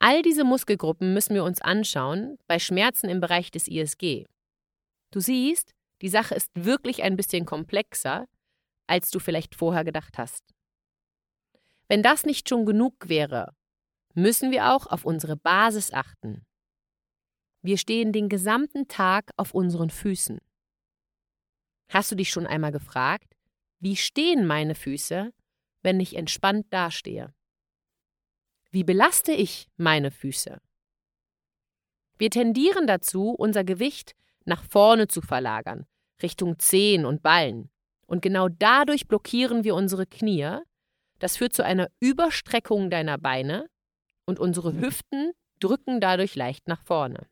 All 0.07 0.21
diese 0.21 0.43
Muskelgruppen 0.43 1.15
müssen 1.15 1.33
wir 1.33 1.43
uns 1.43 1.62
anschauen 1.62 2.38
bei 2.45 2.59
Schmerzen 2.59 3.09
im 3.09 3.21
Bereich 3.21 3.50
des 3.50 3.67
ISG. 3.67 4.27
Du 5.09 5.19
siehst, 5.19 5.74
die 6.03 6.09
Sache 6.09 6.35
ist 6.35 6.51
wirklich 6.53 7.01
ein 7.01 7.15
bisschen 7.15 7.47
komplexer, 7.47 8.27
als 8.85 9.09
du 9.09 9.17
vielleicht 9.17 9.55
vorher 9.55 9.83
gedacht 9.83 10.19
hast. 10.19 10.43
Wenn 11.88 12.03
das 12.03 12.24
nicht 12.24 12.47
schon 12.47 12.67
genug 12.67 13.09
wäre, 13.09 13.55
müssen 14.13 14.51
wir 14.51 14.75
auch 14.75 14.85
auf 14.85 15.05
unsere 15.05 15.38
Basis 15.38 15.91
achten. 15.91 16.45
Wir 17.63 17.79
stehen 17.79 18.12
den 18.12 18.29
gesamten 18.29 18.88
Tag 18.88 19.31
auf 19.38 19.55
unseren 19.55 19.89
Füßen. 19.89 20.38
Hast 21.89 22.12
du 22.12 22.15
dich 22.15 22.29
schon 22.29 22.45
einmal 22.45 22.71
gefragt, 22.71 23.35
wie 23.79 23.95
stehen 23.95 24.45
meine 24.45 24.75
Füße, 24.75 25.33
wenn 25.81 26.00
ich 26.00 26.15
entspannt 26.15 26.67
dastehe? 26.69 27.35
Wie 28.75 28.84
belaste 28.84 29.32
ich 29.32 29.70
meine 29.77 30.12
Füße? 30.12 30.60
Wir 32.17 32.29
tendieren 32.29 32.88
dazu, 32.88 33.29
unser 33.29 33.63
Gewicht 33.63 34.17
nach 34.44 34.65
vorne 34.65 35.08
zu 35.08 35.22
verlagern, 35.22 35.86
Richtung 36.22 36.60
Zehen 36.60 37.05
und 37.05 37.24
Ballen. 37.24 37.70
Und 38.05 38.22
genau 38.22 38.50
dadurch 38.50 39.08
blockieren 39.08 39.63
wir 39.63 39.75
unsere 39.75 40.05
Knie. 40.05 40.60
Das 41.20 41.38
führt 41.38 41.53
zu 41.53 41.63
einer 41.63 41.88
Überstreckung 42.01 42.89
deiner 42.89 43.17
Beine 43.17 43.70
und 44.25 44.39
unsere 44.39 44.77
Hüften 44.77 45.32
drücken 45.62 46.01
dadurch 46.01 46.36
leicht 46.36 46.67
nach 46.67 46.84
vorne. 46.84 47.29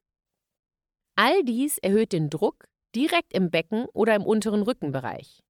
All 1.17 1.43
dies 1.43 1.77
erhöht 1.77 2.13
den 2.13 2.29
Druck 2.29 2.69
direkt 2.95 3.33
im 3.33 3.51
Becken 3.51 3.83
oder 3.91 4.15
im 4.15 4.25
unteren 4.25 4.61
Rückenbereich. 4.61 5.43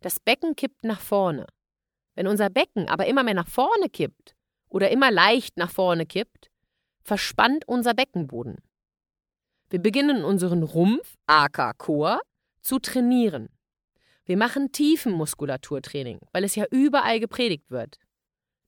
Das 0.00 0.18
Becken 0.18 0.56
kippt 0.56 0.82
nach 0.82 1.02
vorne. 1.02 1.46
Wenn 2.14 2.26
unser 2.26 2.48
Becken 2.48 2.88
aber 2.88 3.04
immer 3.04 3.22
mehr 3.22 3.34
nach 3.34 3.48
vorne 3.48 3.90
kippt 3.90 4.34
oder 4.70 4.90
immer 4.90 5.10
leicht 5.10 5.58
nach 5.58 5.70
vorne 5.70 6.06
kippt, 6.06 6.50
verspannt 7.02 7.68
unser 7.68 7.92
Beckenboden. 7.92 8.56
Wir 9.68 9.80
beginnen 9.80 10.24
unseren 10.24 10.62
Rumpf, 10.62 11.16
aka 11.26 11.74
Chor, 11.74 12.20
zu 12.60 12.78
trainieren. 12.78 13.48
Wir 14.24 14.36
machen 14.36 14.72
Tiefenmuskulaturtraining, 14.72 16.20
weil 16.32 16.44
es 16.44 16.54
ja 16.54 16.64
überall 16.70 17.20
gepredigt 17.20 17.70
wird. 17.70 17.98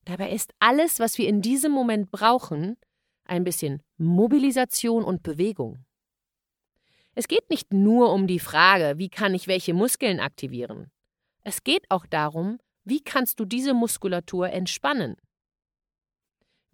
Dabei 0.05 0.31
ist 0.31 0.53
alles, 0.59 0.99
was 0.99 1.17
wir 1.17 1.27
in 1.27 1.41
diesem 1.41 1.71
Moment 1.71 2.11
brauchen, 2.11 2.77
ein 3.25 3.43
bisschen 3.43 3.81
Mobilisation 3.97 5.03
und 5.03 5.23
Bewegung. 5.23 5.85
Es 7.15 7.27
geht 7.27 7.49
nicht 7.49 7.71
nur 7.71 8.11
um 8.11 8.27
die 8.27 8.39
Frage, 8.39 8.97
wie 8.97 9.09
kann 9.09 9.33
ich 9.35 9.47
welche 9.47 9.73
Muskeln 9.73 10.19
aktivieren. 10.19 10.91
Es 11.41 11.63
geht 11.63 11.89
auch 11.89 12.05
darum, 12.05 12.59
wie 12.83 13.01
kannst 13.01 13.39
du 13.39 13.45
diese 13.45 13.73
Muskulatur 13.73 14.49
entspannen. 14.49 15.15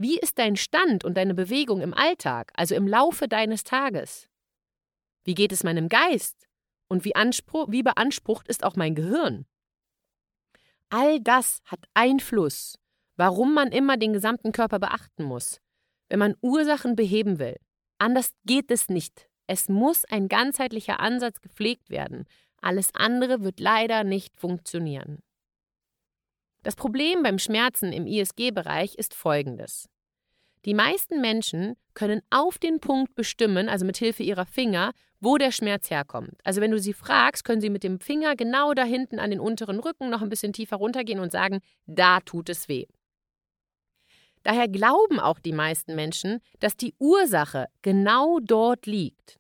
Wie 0.02 0.18
ist 0.18 0.40
dein 0.40 0.56
Stand 0.56 1.04
und 1.04 1.18
deine 1.18 1.34
Bewegung 1.34 1.82
im 1.82 1.94
Alltag, 1.94 2.54
also 2.56 2.74
im 2.74 2.88
Laufe 2.88 3.28
deines 3.28 3.66
Tages? 3.66 4.30
Wie 5.26 5.36
geht 5.36 5.52
es 5.52 5.66
meinem 5.66 5.90
Geist? 5.90 6.48
Und 6.88 7.04
wie, 7.04 7.12
wie 7.12 7.84
beansprucht 7.84 8.48
ist 8.48 8.64
auch 8.64 8.78
mein 8.78 8.96
Gehirn? 8.96 9.46
All 10.90 11.20
das 11.20 11.62
hat 11.66 11.84
Einfluss, 11.94 12.80
warum 13.18 13.54
man 13.54 13.74
immer 13.74 13.98
den 13.98 14.14
gesamten 14.14 14.54
Körper 14.54 14.80
beachten 14.80 15.26
muss, 15.26 15.60
wenn 16.08 16.20
man 16.20 16.38
Ursachen 16.40 16.96
beheben 16.96 17.38
will. 17.38 17.58
Anders 17.98 18.32
geht 18.46 18.72
es 18.72 18.88
nicht. 18.88 19.30
Es 19.48 19.68
muss 19.68 20.06
ein 20.06 20.30
ganzheitlicher 20.30 21.02
Ansatz 21.02 21.42
gepflegt 21.42 21.90
werden. 21.90 22.26
Alles 22.62 22.96
andere 22.96 23.44
wird 23.44 23.60
leider 23.60 24.06
nicht 24.06 24.40
funktionieren. 24.40 25.20
Das 26.64 26.76
Problem 26.76 27.24
beim 27.24 27.40
Schmerzen 27.40 27.94
im 27.94 28.06
ISG-Bereich 28.06 28.96
ist 28.96 29.14
folgendes. 29.14 29.88
Die 30.66 30.74
meisten 30.74 31.22
Menschen 31.22 31.76
können 31.94 32.22
auf 32.30 32.58
den 32.58 32.82
Punkt 32.82 33.16
bestimmen, 33.16 33.70
also 33.70 33.86
mit 33.86 33.98
Hilfe 33.98 34.24
ihrer 34.24 34.46
Finger, 34.46 34.92
wo 35.22 35.38
der 35.38 35.52
Schmerz 35.52 35.90
herkommt. 35.90 36.34
Also 36.44 36.60
wenn 36.60 36.72
du 36.72 36.80
sie 36.80 36.94
fragst, 36.94 37.46
können 37.46 37.62
sie 37.62 37.70
mit 37.70 37.84
dem 37.84 38.02
Finger 38.02 38.36
genau 38.36 38.74
da 38.74 38.84
hinten 38.84 39.20
an 39.20 39.30
den 39.30 39.40
unteren 39.40 39.80
Rücken 39.80 40.10
noch 40.10 40.22
ein 40.22 40.30
bisschen 40.30 40.52
tiefer 40.52 40.76
runtergehen 40.76 41.22
und 41.22 41.32
sagen, 41.32 41.60
da 41.86 42.20
tut 42.20 42.50
es 42.50 42.68
weh. 42.68 42.88
Daher 44.44 44.68
glauben 44.68 45.20
auch 45.20 45.40
die 45.40 45.54
meisten 45.54 45.96
Menschen, 45.96 46.40
dass 46.60 46.76
die 46.76 46.94
Ursache 47.00 47.68
genau 47.82 48.40
dort 48.42 48.86
liegt 48.86 49.40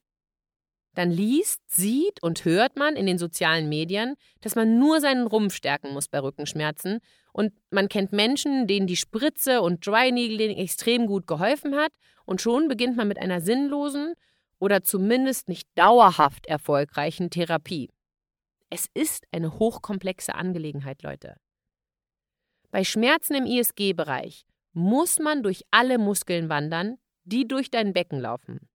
dann 0.96 1.12
liest, 1.12 1.62
sieht 1.68 2.22
und 2.24 2.46
hört 2.46 2.76
man 2.76 2.96
in 2.96 3.06
den 3.06 3.18
sozialen 3.18 3.70
Medien, 3.70 4.16
dass 4.42 4.56
man 4.56 4.80
nur 4.80 5.00
seinen 5.02 5.28
Rumpf 5.28 5.54
stärken 5.54 5.94
muss 5.94 6.08
bei 6.08 6.20
Rückenschmerzen. 6.20 7.00
Und 7.32 7.54
man 7.70 7.90
kennt 7.90 8.12
Menschen, 8.12 8.68
denen 8.68 8.88
die 8.88 8.96
Spritze 8.96 9.62
und 9.62 9.86
Dry 9.86 10.12
Needling 10.12 10.58
extrem 10.58 11.06
gut 11.08 11.28
geholfen 11.28 11.76
hat. 11.76 11.92
Und 12.26 12.42
schon 12.42 12.68
beginnt 12.68 12.98
man 12.98 13.08
mit 13.08 13.20
einer 13.20 13.42
sinnlosen 13.42 14.14
oder 14.60 14.84
zumindest 14.84 15.48
nicht 15.48 15.68
dauerhaft 15.76 16.48
erfolgreichen 16.48 17.30
Therapie. 17.30 17.90
Es 18.70 18.88
ist 18.94 19.26
eine 19.32 19.58
hochkomplexe 19.58 20.36
Angelegenheit, 20.36 21.02
Leute. 21.02 21.38
Bei 22.72 22.84
Schmerzen 22.84 23.36
im 23.36 23.46
ISG-Bereich 23.46 24.46
muss 24.74 25.18
man 25.18 25.42
durch 25.42 25.64
alle 25.72 25.98
Muskeln 25.98 26.50
wandern, 26.50 26.98
die 27.24 27.48
durch 27.48 27.72
dein 27.72 27.94
Becken 27.94 28.20
laufen. 28.20 28.70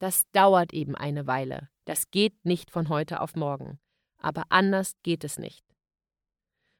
Das 0.00 0.28
dauert 0.32 0.72
eben 0.72 0.96
eine 0.96 1.26
Weile. 1.26 1.68
Das 1.84 2.10
geht 2.10 2.44
nicht 2.44 2.70
von 2.70 2.88
heute 2.88 3.20
auf 3.20 3.36
morgen. 3.36 3.78
Aber 4.16 4.44
anders 4.48 4.94
geht 5.02 5.24
es 5.24 5.38
nicht. 5.38 5.64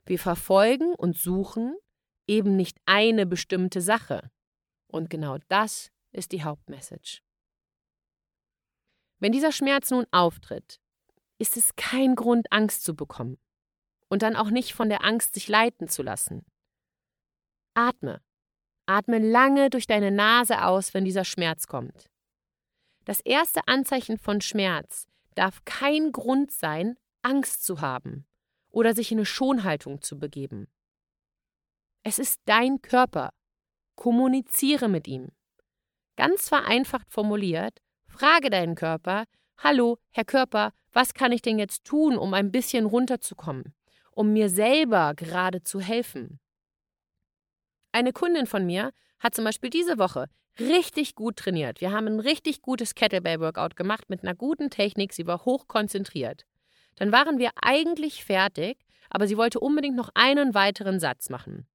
Wir 0.07 0.19
verfolgen 0.19 0.95
und 0.95 1.19
suchen 1.19 1.77
eben 2.27 2.57
nicht 2.57 2.79
eine 2.87 3.27
bestimmte 3.27 3.83
Sache. 3.83 4.31
Und 4.87 5.11
genau 5.11 5.37
das 5.49 5.93
ist 6.13 6.33
die 6.33 6.43
Hauptmessage. 6.43 7.21
Wenn 9.19 9.33
dieser 9.33 9.53
Schmerz 9.53 9.91
nun 9.91 10.07
auftritt, 10.11 10.81
ist 11.39 11.59
es 11.59 11.77
kein 11.77 12.15
Grund, 12.15 12.51
Angst 12.51 12.85
zu 12.85 12.97
bekommen. 12.97 13.39
Und 14.09 14.23
dann 14.23 14.35
auch 14.35 14.51
nicht 14.51 14.73
von 14.73 14.89
der 14.89 15.05
Angst 15.05 15.35
sich 15.35 15.47
leiten 15.47 15.89
zu 15.89 16.03
lassen. 16.03 16.45
Atme. 17.75 18.23
Atme 18.87 19.19
lange 19.19 19.69
durch 19.71 19.87
deine 19.87 20.11
Nase 20.11 20.65
aus, 20.65 20.95
wenn 20.95 21.05
dieser 21.05 21.25
Schmerz 21.25 21.67
kommt. 21.67 22.10
Das 23.05 23.21
erste 23.21 23.67
Anzeichen 23.67 24.19
von 24.19 24.41
Schmerz 24.41 25.07
darf 25.35 25.65
kein 25.65 26.13
Grund 26.13 26.51
sein, 26.51 26.97
Angst 27.23 27.65
zu 27.65 27.81
haben 27.81 28.27
oder 28.71 28.95
sich 28.95 29.11
in 29.11 29.19
eine 29.19 29.27
Schonhaltung 29.27 30.03
zu 30.03 30.19
begeben. 30.19 30.69
Es 32.03 32.19
ist 32.19 32.41
dein 32.45 32.81
Körper. 32.83 33.33
Kommuniziere 33.95 34.89
mit 34.89 35.07
ihm. 35.07 35.29
Ganz 36.17 36.49
vereinfacht 36.49 37.11
formuliert, 37.11 37.81
frage 38.07 38.51
deinen 38.51 38.75
Körper, 38.75 39.25
Hallo, 39.59 39.99
Herr 40.11 40.25
Körper, 40.25 40.73
was 40.93 41.13
kann 41.13 41.33
ich 41.33 41.43
denn 41.43 41.59
jetzt 41.59 41.85
tun, 41.85 42.17
um 42.17 42.33
ein 42.33 42.51
bisschen 42.51 42.87
runterzukommen, 42.87 43.75
um 44.13 44.33
mir 44.33 44.49
selber 44.49 45.13
gerade 45.15 45.63
zu 45.63 45.81
helfen? 45.81 46.41
Eine 47.93 48.13
Kundin 48.13 48.47
von 48.47 48.65
mir 48.65 48.93
hat 49.21 49.35
zum 49.35 49.45
Beispiel 49.45 49.71
diese 49.71 49.99
Woche 49.99 50.27
richtig 50.59 51.15
gut 51.15 51.37
trainiert. 51.37 51.81
Wir 51.81 51.93
haben 51.93 52.07
ein 52.07 52.21
richtig 52.21 52.63
gutes 52.63 52.95
Kettlebell-Workout 52.95 53.77
gemacht 53.77 54.11
mit 54.11 54.23
einer 54.23 54.35
guten 54.35 54.71
Technik. 54.71 55.13
Sie 55.13 55.27
war 55.27 55.45
hoch 55.45 55.69
konzentriert. 55.69 56.45
Dann 56.97 57.13
waren 57.13 57.39
wir 57.39 57.51
eigentlich 57.63 58.25
fertig, 58.25 58.79
aber 59.09 59.27
sie 59.27 59.37
wollte 59.37 59.61
unbedingt 59.61 59.97
noch 59.97 60.11
einen 60.15 60.55
weiteren 60.55 60.99
Satz 60.99 61.31
machen. 61.31 61.67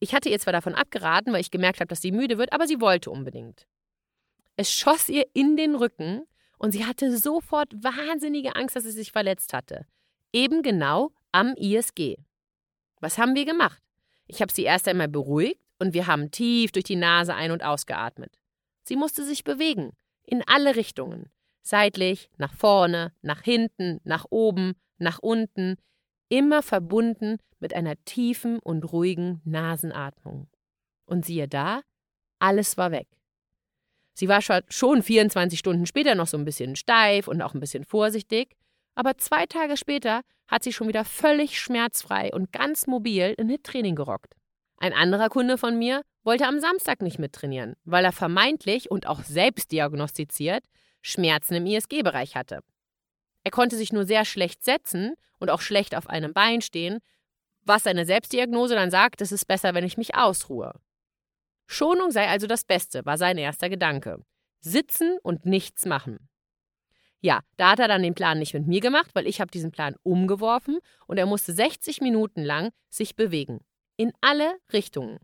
Ich 0.00 0.14
hatte 0.14 0.28
ihr 0.28 0.38
zwar 0.38 0.52
davon 0.52 0.74
abgeraten, 0.74 1.32
weil 1.32 1.40
ich 1.40 1.50
gemerkt 1.50 1.80
habe, 1.80 1.88
dass 1.88 2.02
sie 2.02 2.12
müde 2.12 2.38
wird, 2.38 2.52
aber 2.52 2.66
sie 2.66 2.80
wollte 2.80 3.10
unbedingt. 3.10 3.66
Es 4.56 4.72
schoss 4.72 5.08
ihr 5.08 5.26
in 5.34 5.56
den 5.56 5.74
Rücken 5.74 6.24
und 6.58 6.72
sie 6.72 6.84
hatte 6.84 7.16
sofort 7.16 7.72
wahnsinnige 7.82 8.56
Angst, 8.56 8.76
dass 8.76 8.84
sie 8.84 8.90
sich 8.90 9.12
verletzt 9.12 9.52
hatte. 9.52 9.86
Eben 10.32 10.62
genau 10.62 11.12
am 11.32 11.54
ISG. 11.54 12.16
Was 13.00 13.18
haben 13.18 13.34
wir 13.34 13.44
gemacht? 13.44 13.80
Ich 14.26 14.42
habe 14.42 14.52
sie 14.52 14.64
erst 14.64 14.88
einmal 14.88 15.08
beruhigt 15.08 15.60
und 15.78 15.94
wir 15.94 16.06
haben 16.06 16.30
tief 16.30 16.72
durch 16.72 16.84
die 16.84 16.96
Nase 16.96 17.34
ein- 17.34 17.50
und 17.50 17.62
ausgeatmet. 17.62 18.38
Sie 18.82 18.96
musste 18.96 19.24
sich 19.24 19.44
bewegen, 19.44 19.92
in 20.24 20.42
alle 20.46 20.76
Richtungen. 20.76 21.30
Seitlich, 21.62 22.30
nach 22.38 22.54
vorne, 22.54 23.12
nach 23.22 23.42
hinten, 23.42 24.00
nach 24.04 24.24
oben, 24.30 24.74
nach 24.98 25.18
unten, 25.18 25.76
immer 26.28 26.62
verbunden 26.62 27.38
mit 27.60 27.74
einer 27.74 28.02
tiefen 28.04 28.58
und 28.58 28.84
ruhigen 28.92 29.40
Nasenatmung. 29.44 30.48
Und 31.06 31.24
siehe 31.24 31.48
da, 31.48 31.82
alles 32.38 32.76
war 32.76 32.90
weg. 32.90 33.08
Sie 34.14 34.28
war 34.28 34.40
schon 34.42 35.02
24 35.02 35.58
Stunden 35.58 35.86
später 35.86 36.14
noch 36.14 36.26
so 36.26 36.36
ein 36.36 36.44
bisschen 36.44 36.76
steif 36.76 37.28
und 37.28 37.40
auch 37.40 37.54
ein 37.54 37.60
bisschen 37.60 37.84
vorsichtig, 37.84 38.56
aber 38.94 39.16
zwei 39.16 39.46
Tage 39.46 39.76
später 39.76 40.22
hat 40.48 40.64
sie 40.64 40.72
schon 40.72 40.88
wieder 40.88 41.04
völlig 41.04 41.60
schmerzfrei 41.60 42.32
und 42.32 42.50
ganz 42.52 42.86
mobil 42.86 43.34
in 43.38 43.48
HIT-Training 43.48 43.94
gerockt. 43.94 44.34
Ein 44.80 44.92
anderer 44.92 45.28
Kunde 45.28 45.58
von 45.58 45.76
mir 45.76 46.02
wollte 46.22 46.46
am 46.46 46.60
Samstag 46.60 47.02
nicht 47.02 47.18
mittrainieren, 47.18 47.74
weil 47.84 48.04
er 48.04 48.12
vermeintlich 48.12 48.90
und 48.90 49.08
auch 49.08 49.24
selbst 49.24 49.72
diagnostiziert 49.72 50.64
Schmerzen 51.02 51.54
im 51.54 51.66
ISG-Bereich 51.66 52.36
hatte. 52.36 52.60
Er 53.42 53.50
konnte 53.50 53.76
sich 53.76 53.92
nur 53.92 54.06
sehr 54.06 54.24
schlecht 54.24 54.64
setzen 54.64 55.14
und 55.40 55.50
auch 55.50 55.60
schlecht 55.60 55.96
auf 55.96 56.08
einem 56.08 56.32
Bein 56.32 56.60
stehen, 56.60 56.98
was 57.62 57.84
seine 57.84 58.06
Selbstdiagnose 58.06 58.74
dann 58.74 58.90
sagt, 58.90 59.20
es 59.20 59.32
ist 59.32 59.46
besser, 59.46 59.74
wenn 59.74 59.84
ich 59.84 59.96
mich 59.96 60.14
ausruhe. 60.14 60.72
Schonung 61.66 62.12
sei 62.12 62.28
also 62.28 62.46
das 62.46 62.64
Beste, 62.64 63.04
war 63.04 63.18
sein 63.18 63.36
erster 63.36 63.68
Gedanke. 63.68 64.24
Sitzen 64.60 65.18
und 65.22 65.44
nichts 65.44 65.86
machen. 65.86 66.28
Ja, 67.20 67.40
da 67.56 67.72
hat 67.72 67.80
er 67.80 67.88
dann 67.88 68.02
den 68.02 68.14
Plan 68.14 68.38
nicht 68.38 68.54
mit 68.54 68.66
mir 68.66 68.80
gemacht, 68.80 69.10
weil 69.14 69.26
ich 69.26 69.40
habe 69.40 69.50
diesen 69.50 69.72
Plan 69.72 69.96
umgeworfen 70.04 70.78
und 71.08 71.18
er 71.18 71.26
musste 71.26 71.52
60 71.52 72.00
Minuten 72.00 72.44
lang 72.44 72.70
sich 72.90 73.16
bewegen 73.16 73.60
in 73.98 74.12
alle 74.22 74.58
Richtungen. 74.72 75.18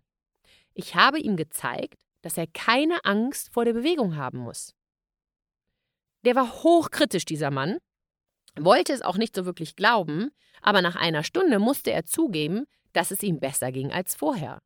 Ich 0.74 0.94
habe 0.94 1.18
ihm 1.18 1.36
gezeigt, 1.36 1.94
dass 2.20 2.36
er 2.36 2.46
keine 2.46 3.04
Angst 3.04 3.54
vor 3.54 3.64
der 3.64 3.72
Bewegung 3.72 4.16
haben 4.16 4.38
muss. 4.38 4.74
Der 6.24 6.34
war 6.34 6.62
hochkritisch, 6.62 7.24
dieser 7.24 7.50
Mann, 7.50 7.78
wollte 8.56 8.92
es 8.92 9.02
auch 9.02 9.16
nicht 9.16 9.34
so 9.34 9.46
wirklich 9.46 9.76
glauben, 9.76 10.30
aber 10.60 10.82
nach 10.82 10.96
einer 10.96 11.22
Stunde 11.22 11.58
musste 11.58 11.92
er 11.92 12.04
zugeben, 12.04 12.66
dass 12.92 13.10
es 13.10 13.22
ihm 13.22 13.40
besser 13.40 13.72
ging 13.72 13.92
als 13.92 14.14
vorher. 14.14 14.60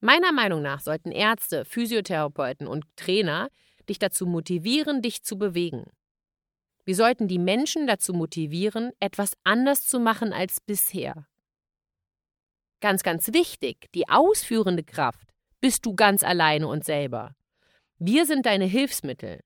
Meiner 0.00 0.32
Meinung 0.32 0.62
nach 0.62 0.80
sollten 0.80 1.12
Ärzte, 1.12 1.64
Physiotherapeuten 1.64 2.66
und 2.66 2.84
Trainer 2.96 3.50
dich 3.88 3.98
dazu 3.98 4.26
motivieren, 4.26 5.02
dich 5.02 5.22
zu 5.22 5.36
bewegen. 5.36 5.84
Wir 6.84 6.94
sollten 6.94 7.28
die 7.28 7.38
Menschen 7.38 7.86
dazu 7.86 8.14
motivieren, 8.14 8.92
etwas 9.00 9.32
anders 9.44 9.86
zu 9.86 10.00
machen 10.00 10.32
als 10.32 10.60
bisher. 10.60 11.26
Ganz, 12.80 13.02
ganz 13.02 13.32
wichtig, 13.32 13.88
die 13.94 14.08
ausführende 14.08 14.82
Kraft 14.82 15.28
bist 15.60 15.84
du 15.84 15.94
ganz 15.94 16.22
alleine 16.22 16.66
und 16.66 16.84
selber. 16.84 17.34
Wir 17.98 18.24
sind 18.24 18.46
deine 18.46 18.64
Hilfsmittel. 18.64 19.40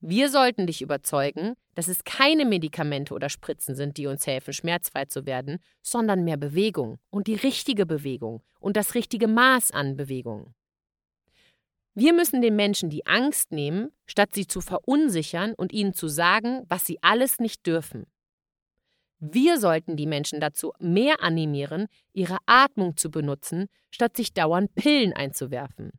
Wir 0.00 0.30
sollten 0.30 0.68
dich 0.68 0.80
überzeugen, 0.80 1.54
dass 1.74 1.88
es 1.88 2.04
keine 2.04 2.44
Medikamente 2.44 3.14
oder 3.14 3.28
Spritzen 3.28 3.74
sind, 3.74 3.96
die 3.96 4.06
uns 4.06 4.24
helfen, 4.28 4.52
schmerzfrei 4.52 5.06
zu 5.06 5.26
werden, 5.26 5.58
sondern 5.82 6.22
mehr 6.22 6.36
Bewegung 6.36 7.00
und 7.10 7.26
die 7.26 7.34
richtige 7.34 7.84
Bewegung 7.84 8.42
und 8.60 8.76
das 8.76 8.94
richtige 8.94 9.26
Maß 9.26 9.72
an 9.72 9.96
Bewegung. 9.96 10.54
Wir 11.94 12.12
müssen 12.12 12.42
den 12.42 12.54
Menschen 12.54 12.90
die 12.90 13.06
Angst 13.06 13.50
nehmen, 13.50 13.90
statt 14.06 14.30
sie 14.34 14.46
zu 14.46 14.60
verunsichern 14.60 15.54
und 15.54 15.72
ihnen 15.72 15.94
zu 15.94 16.06
sagen, 16.06 16.62
was 16.68 16.86
sie 16.86 17.02
alles 17.02 17.40
nicht 17.40 17.66
dürfen. 17.66 18.06
Wir 19.20 19.58
sollten 19.58 19.96
die 19.96 20.06
Menschen 20.06 20.40
dazu 20.40 20.72
mehr 20.78 21.22
animieren, 21.22 21.88
ihre 22.12 22.38
Atmung 22.46 22.96
zu 22.96 23.10
benutzen, 23.10 23.66
statt 23.90 24.16
sich 24.16 24.32
dauernd 24.32 24.74
Pillen 24.74 25.12
einzuwerfen. 25.12 25.90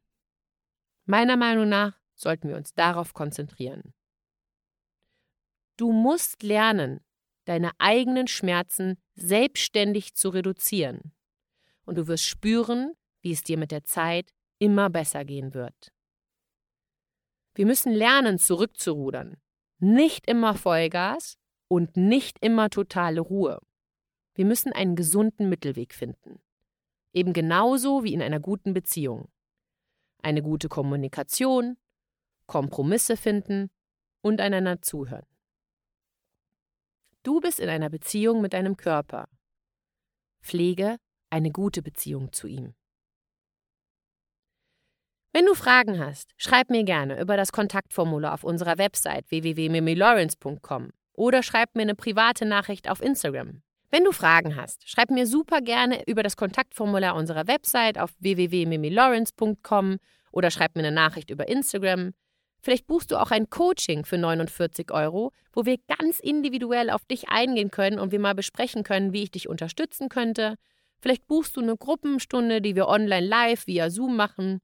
Meiner 1.05 1.35
Meinung 1.35 1.67
nach 1.67 1.99
sollten 2.15 2.47
wir 2.49 2.55
uns 2.55 2.73
darauf 2.73 3.13
konzentrieren. 3.13 3.93
Du 5.75 5.91
musst 5.91 6.43
lernen, 6.43 7.01
deine 7.45 7.71
eigenen 7.77 8.27
Schmerzen 8.27 8.97
selbstständig 9.15 10.13
zu 10.13 10.29
reduzieren. 10.29 11.13
Und 11.85 11.97
du 11.97 12.07
wirst 12.07 12.25
spüren, 12.25 12.93
wie 13.21 13.31
es 13.31 13.43
dir 13.43 13.57
mit 13.57 13.71
der 13.71 13.83
Zeit 13.83 14.31
immer 14.59 14.89
besser 14.89 15.25
gehen 15.25 15.53
wird. 15.53 15.91
Wir 17.55 17.65
müssen 17.65 17.91
lernen, 17.91 18.37
zurückzurudern. 18.37 19.37
Nicht 19.79 20.27
immer 20.27 20.53
Vollgas 20.53 21.38
und 21.69 21.95
nicht 21.95 22.37
immer 22.41 22.69
totale 22.69 23.21
Ruhe. 23.21 23.61
Wir 24.33 24.45
müssen 24.45 24.73
einen 24.73 24.97
gesunden 24.97 25.47
Mittelweg 25.47 25.93
finden. 25.93 26.41
Eben 27.13 27.31
genauso 27.31 28.03
wie 28.03 28.13
in 28.13 28.21
einer 28.21 28.39
guten 28.39 28.73
Beziehung. 28.73 29.29
Eine 30.21 30.41
gute 30.41 30.67
Kommunikation, 30.67 31.77
Kompromisse 32.45 33.15
finden 33.15 33.69
und 34.21 34.41
einander 34.41 34.81
zuhören. 34.81 35.25
Du 37.23 37.39
bist 37.39 37.59
in 37.59 37.69
einer 37.69 37.89
Beziehung 37.89 38.41
mit 38.41 38.53
deinem 38.53 38.75
Körper. 38.75 39.29
Pflege 40.41 40.97
eine 41.29 41.51
gute 41.51 41.81
Beziehung 41.81 42.33
zu 42.33 42.47
ihm. 42.47 42.73
Wenn 45.31 45.45
du 45.45 45.53
Fragen 45.53 45.99
hast, 45.99 46.33
schreib 46.37 46.71
mir 46.71 46.83
gerne 46.83 47.21
über 47.21 47.37
das 47.37 47.51
Kontaktformular 47.51 48.33
auf 48.33 48.43
unserer 48.43 48.79
Website 48.79 49.29
www.mimilawrence.com 49.29 50.91
oder 51.19 51.43
schreib 51.43 51.75
mir 51.75 51.81
eine 51.81 51.95
private 51.95 52.45
Nachricht 52.45 52.89
auf 52.89 53.01
Instagram. 53.01 53.61
Wenn 53.91 54.05
du 54.05 54.13
Fragen 54.13 54.55
hast, 54.55 54.89
schreib 54.89 55.11
mir 55.11 55.27
super 55.27 55.59
gerne 55.59 56.07
über 56.07 56.23
das 56.23 56.37
Kontaktformular 56.37 57.13
unserer 57.15 57.45
Website 57.47 57.99
auf 57.99 58.11
www.mimilawrence.com 58.19 59.97
oder 60.31 60.49
schreib 60.49 60.75
mir 60.75 60.83
eine 60.83 60.93
Nachricht 60.93 61.29
über 61.29 61.49
Instagram. 61.49 62.13
Vielleicht 62.61 62.87
buchst 62.87 63.11
du 63.11 63.17
auch 63.17 63.31
ein 63.31 63.49
Coaching 63.49 64.05
für 64.05 64.17
49 64.17 64.91
Euro, 64.91 65.33
wo 65.51 65.65
wir 65.65 65.77
ganz 65.99 66.19
individuell 66.19 66.89
auf 66.89 67.03
dich 67.05 67.27
eingehen 67.27 67.69
können 67.69 67.99
und 67.99 68.13
wir 68.13 68.19
mal 68.19 68.35
besprechen 68.35 68.83
können, 68.83 69.11
wie 69.11 69.23
ich 69.23 69.31
dich 69.31 69.49
unterstützen 69.49 70.07
könnte. 70.07 70.55
Vielleicht 71.01 71.27
buchst 71.27 71.57
du 71.57 71.61
eine 71.61 71.75
Gruppenstunde, 71.75 72.61
die 72.61 72.75
wir 72.75 72.87
online 72.87 73.27
live 73.27 73.67
via 73.67 73.89
Zoom 73.89 74.15
machen. 74.15 74.59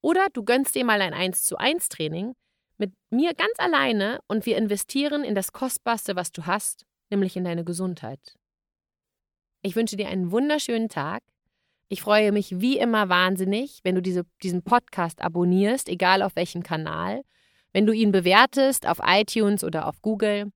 Oder 0.00 0.28
du 0.32 0.42
gönnst 0.42 0.74
dir 0.74 0.86
mal 0.86 1.02
ein 1.02 1.12
1 1.12 1.44
zu 1.44 1.58
1 1.58 1.90
Training 1.90 2.34
mit 2.78 2.92
mir 3.10 3.34
ganz 3.34 3.52
alleine 3.58 4.20
und 4.28 4.46
wir 4.46 4.56
investieren 4.56 5.24
in 5.24 5.34
das 5.34 5.52
Kostbarste, 5.52 6.16
was 6.16 6.32
du 6.32 6.46
hast, 6.46 6.86
nämlich 7.10 7.36
in 7.36 7.44
deine 7.44 7.64
Gesundheit. 7.64 8.38
Ich 9.62 9.76
wünsche 9.76 9.96
dir 9.96 10.08
einen 10.08 10.30
wunderschönen 10.30 10.88
Tag. 10.88 11.22
Ich 11.88 12.02
freue 12.02 12.32
mich 12.32 12.60
wie 12.60 12.78
immer 12.78 13.08
wahnsinnig, 13.08 13.80
wenn 13.82 13.94
du 13.94 14.02
diese, 14.02 14.24
diesen 14.42 14.62
Podcast 14.62 15.20
abonnierst, 15.20 15.88
egal 15.88 16.22
auf 16.22 16.36
welchem 16.36 16.62
Kanal, 16.62 17.22
wenn 17.72 17.86
du 17.86 17.92
ihn 17.92 18.12
bewertest 18.12 18.86
auf 18.86 19.00
iTunes 19.04 19.64
oder 19.64 19.86
auf 19.86 20.00
Google. 20.00 20.52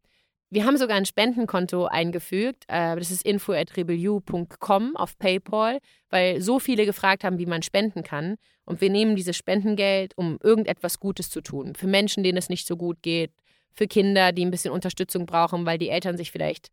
Wir 0.53 0.67
haben 0.67 0.77
sogar 0.77 0.99
ein 0.99 1.07
Spendenkonto 1.07 1.87
eingefügt. 1.87 2.65
Äh, 2.69 2.97
das 2.97 3.11
ist 3.11 3.25
info.rebelu.com 3.25 4.97
auf 4.97 5.19
PayPal, 5.19 5.79
weil 6.11 6.43
so 6.43 6.59
viele 6.59 6.85
gefragt 6.85 7.25
haben, 7.25 7.39
wie 7.39 7.47
man 7.47 7.63
spenden 7.63 8.03
kann. 8.03 8.37
Und 8.67 8.83
wir 8.83 8.91
nehmen 8.91 9.17
dieses 9.17 9.35
Spendengeld, 9.35 10.13
um 10.15 10.37
irgendetwas 10.43 11.01
Gutes 11.01 11.31
zu 11.31 11.41
tun. 11.41 11.75
Für 11.75 11.87
Menschen, 11.87 12.23
denen 12.23 12.37
es 12.37 12.51
nicht 12.51 12.67
so 12.67 12.77
gut 12.77 12.99
geht. 13.01 13.33
Für 13.73 13.87
Kinder, 13.87 14.33
die 14.33 14.45
ein 14.45 14.51
bisschen 14.51 14.75
Unterstützung 14.75 15.25
brauchen, 15.25 15.65
weil 15.65 15.79
die 15.79 15.89
Eltern 15.89 16.19
sich 16.19 16.31
vielleicht 16.31 16.69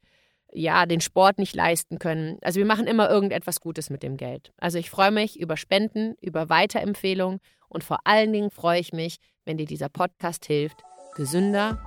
ja, 0.52 0.86
den 0.86 1.00
Sport 1.00 1.40
nicht 1.40 1.56
leisten 1.56 2.00
können. 2.00 2.38
Also 2.42 2.58
wir 2.58 2.66
machen 2.66 2.86
immer 2.86 3.10
irgendetwas 3.10 3.62
Gutes 3.62 3.90
mit 3.90 4.04
dem 4.04 4.18
Geld. 4.18 4.52
Also 4.58 4.78
ich 4.78 4.90
freue 4.90 5.12
mich 5.12 5.40
über 5.40 5.56
Spenden, 5.56 6.16
über 6.20 6.50
Weiterempfehlungen 6.50 7.40
und 7.70 7.86
vor 7.86 8.00
allen 8.04 8.34
Dingen 8.34 8.52
freue 8.52 8.82
ich 8.82 8.92
mich, 8.92 9.20
wenn 9.46 9.56
dir 9.56 9.68
dieser 9.68 9.88
Podcast 9.88 10.46
hilft, 10.48 10.84
gesünder 11.16 11.80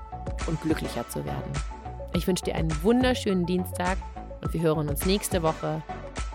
und 0.47 0.59
glücklicher 0.63 1.07
zu 1.11 1.23
werden. 1.27 1.82
Ich 2.15 2.27
wünsche 2.27 2.45
dir 2.45 2.55
einen 2.55 2.71
wunderschönen 2.83 3.47
Dienstag 3.47 3.97
und 4.43 4.53
wir 4.53 4.61
hören 4.61 4.89
uns 4.89 5.07
nächste 5.07 5.43
Woche. 5.43 5.83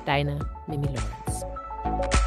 Deine 0.06 0.40
Mimi 0.68 0.88
Lawrence. 0.88 2.27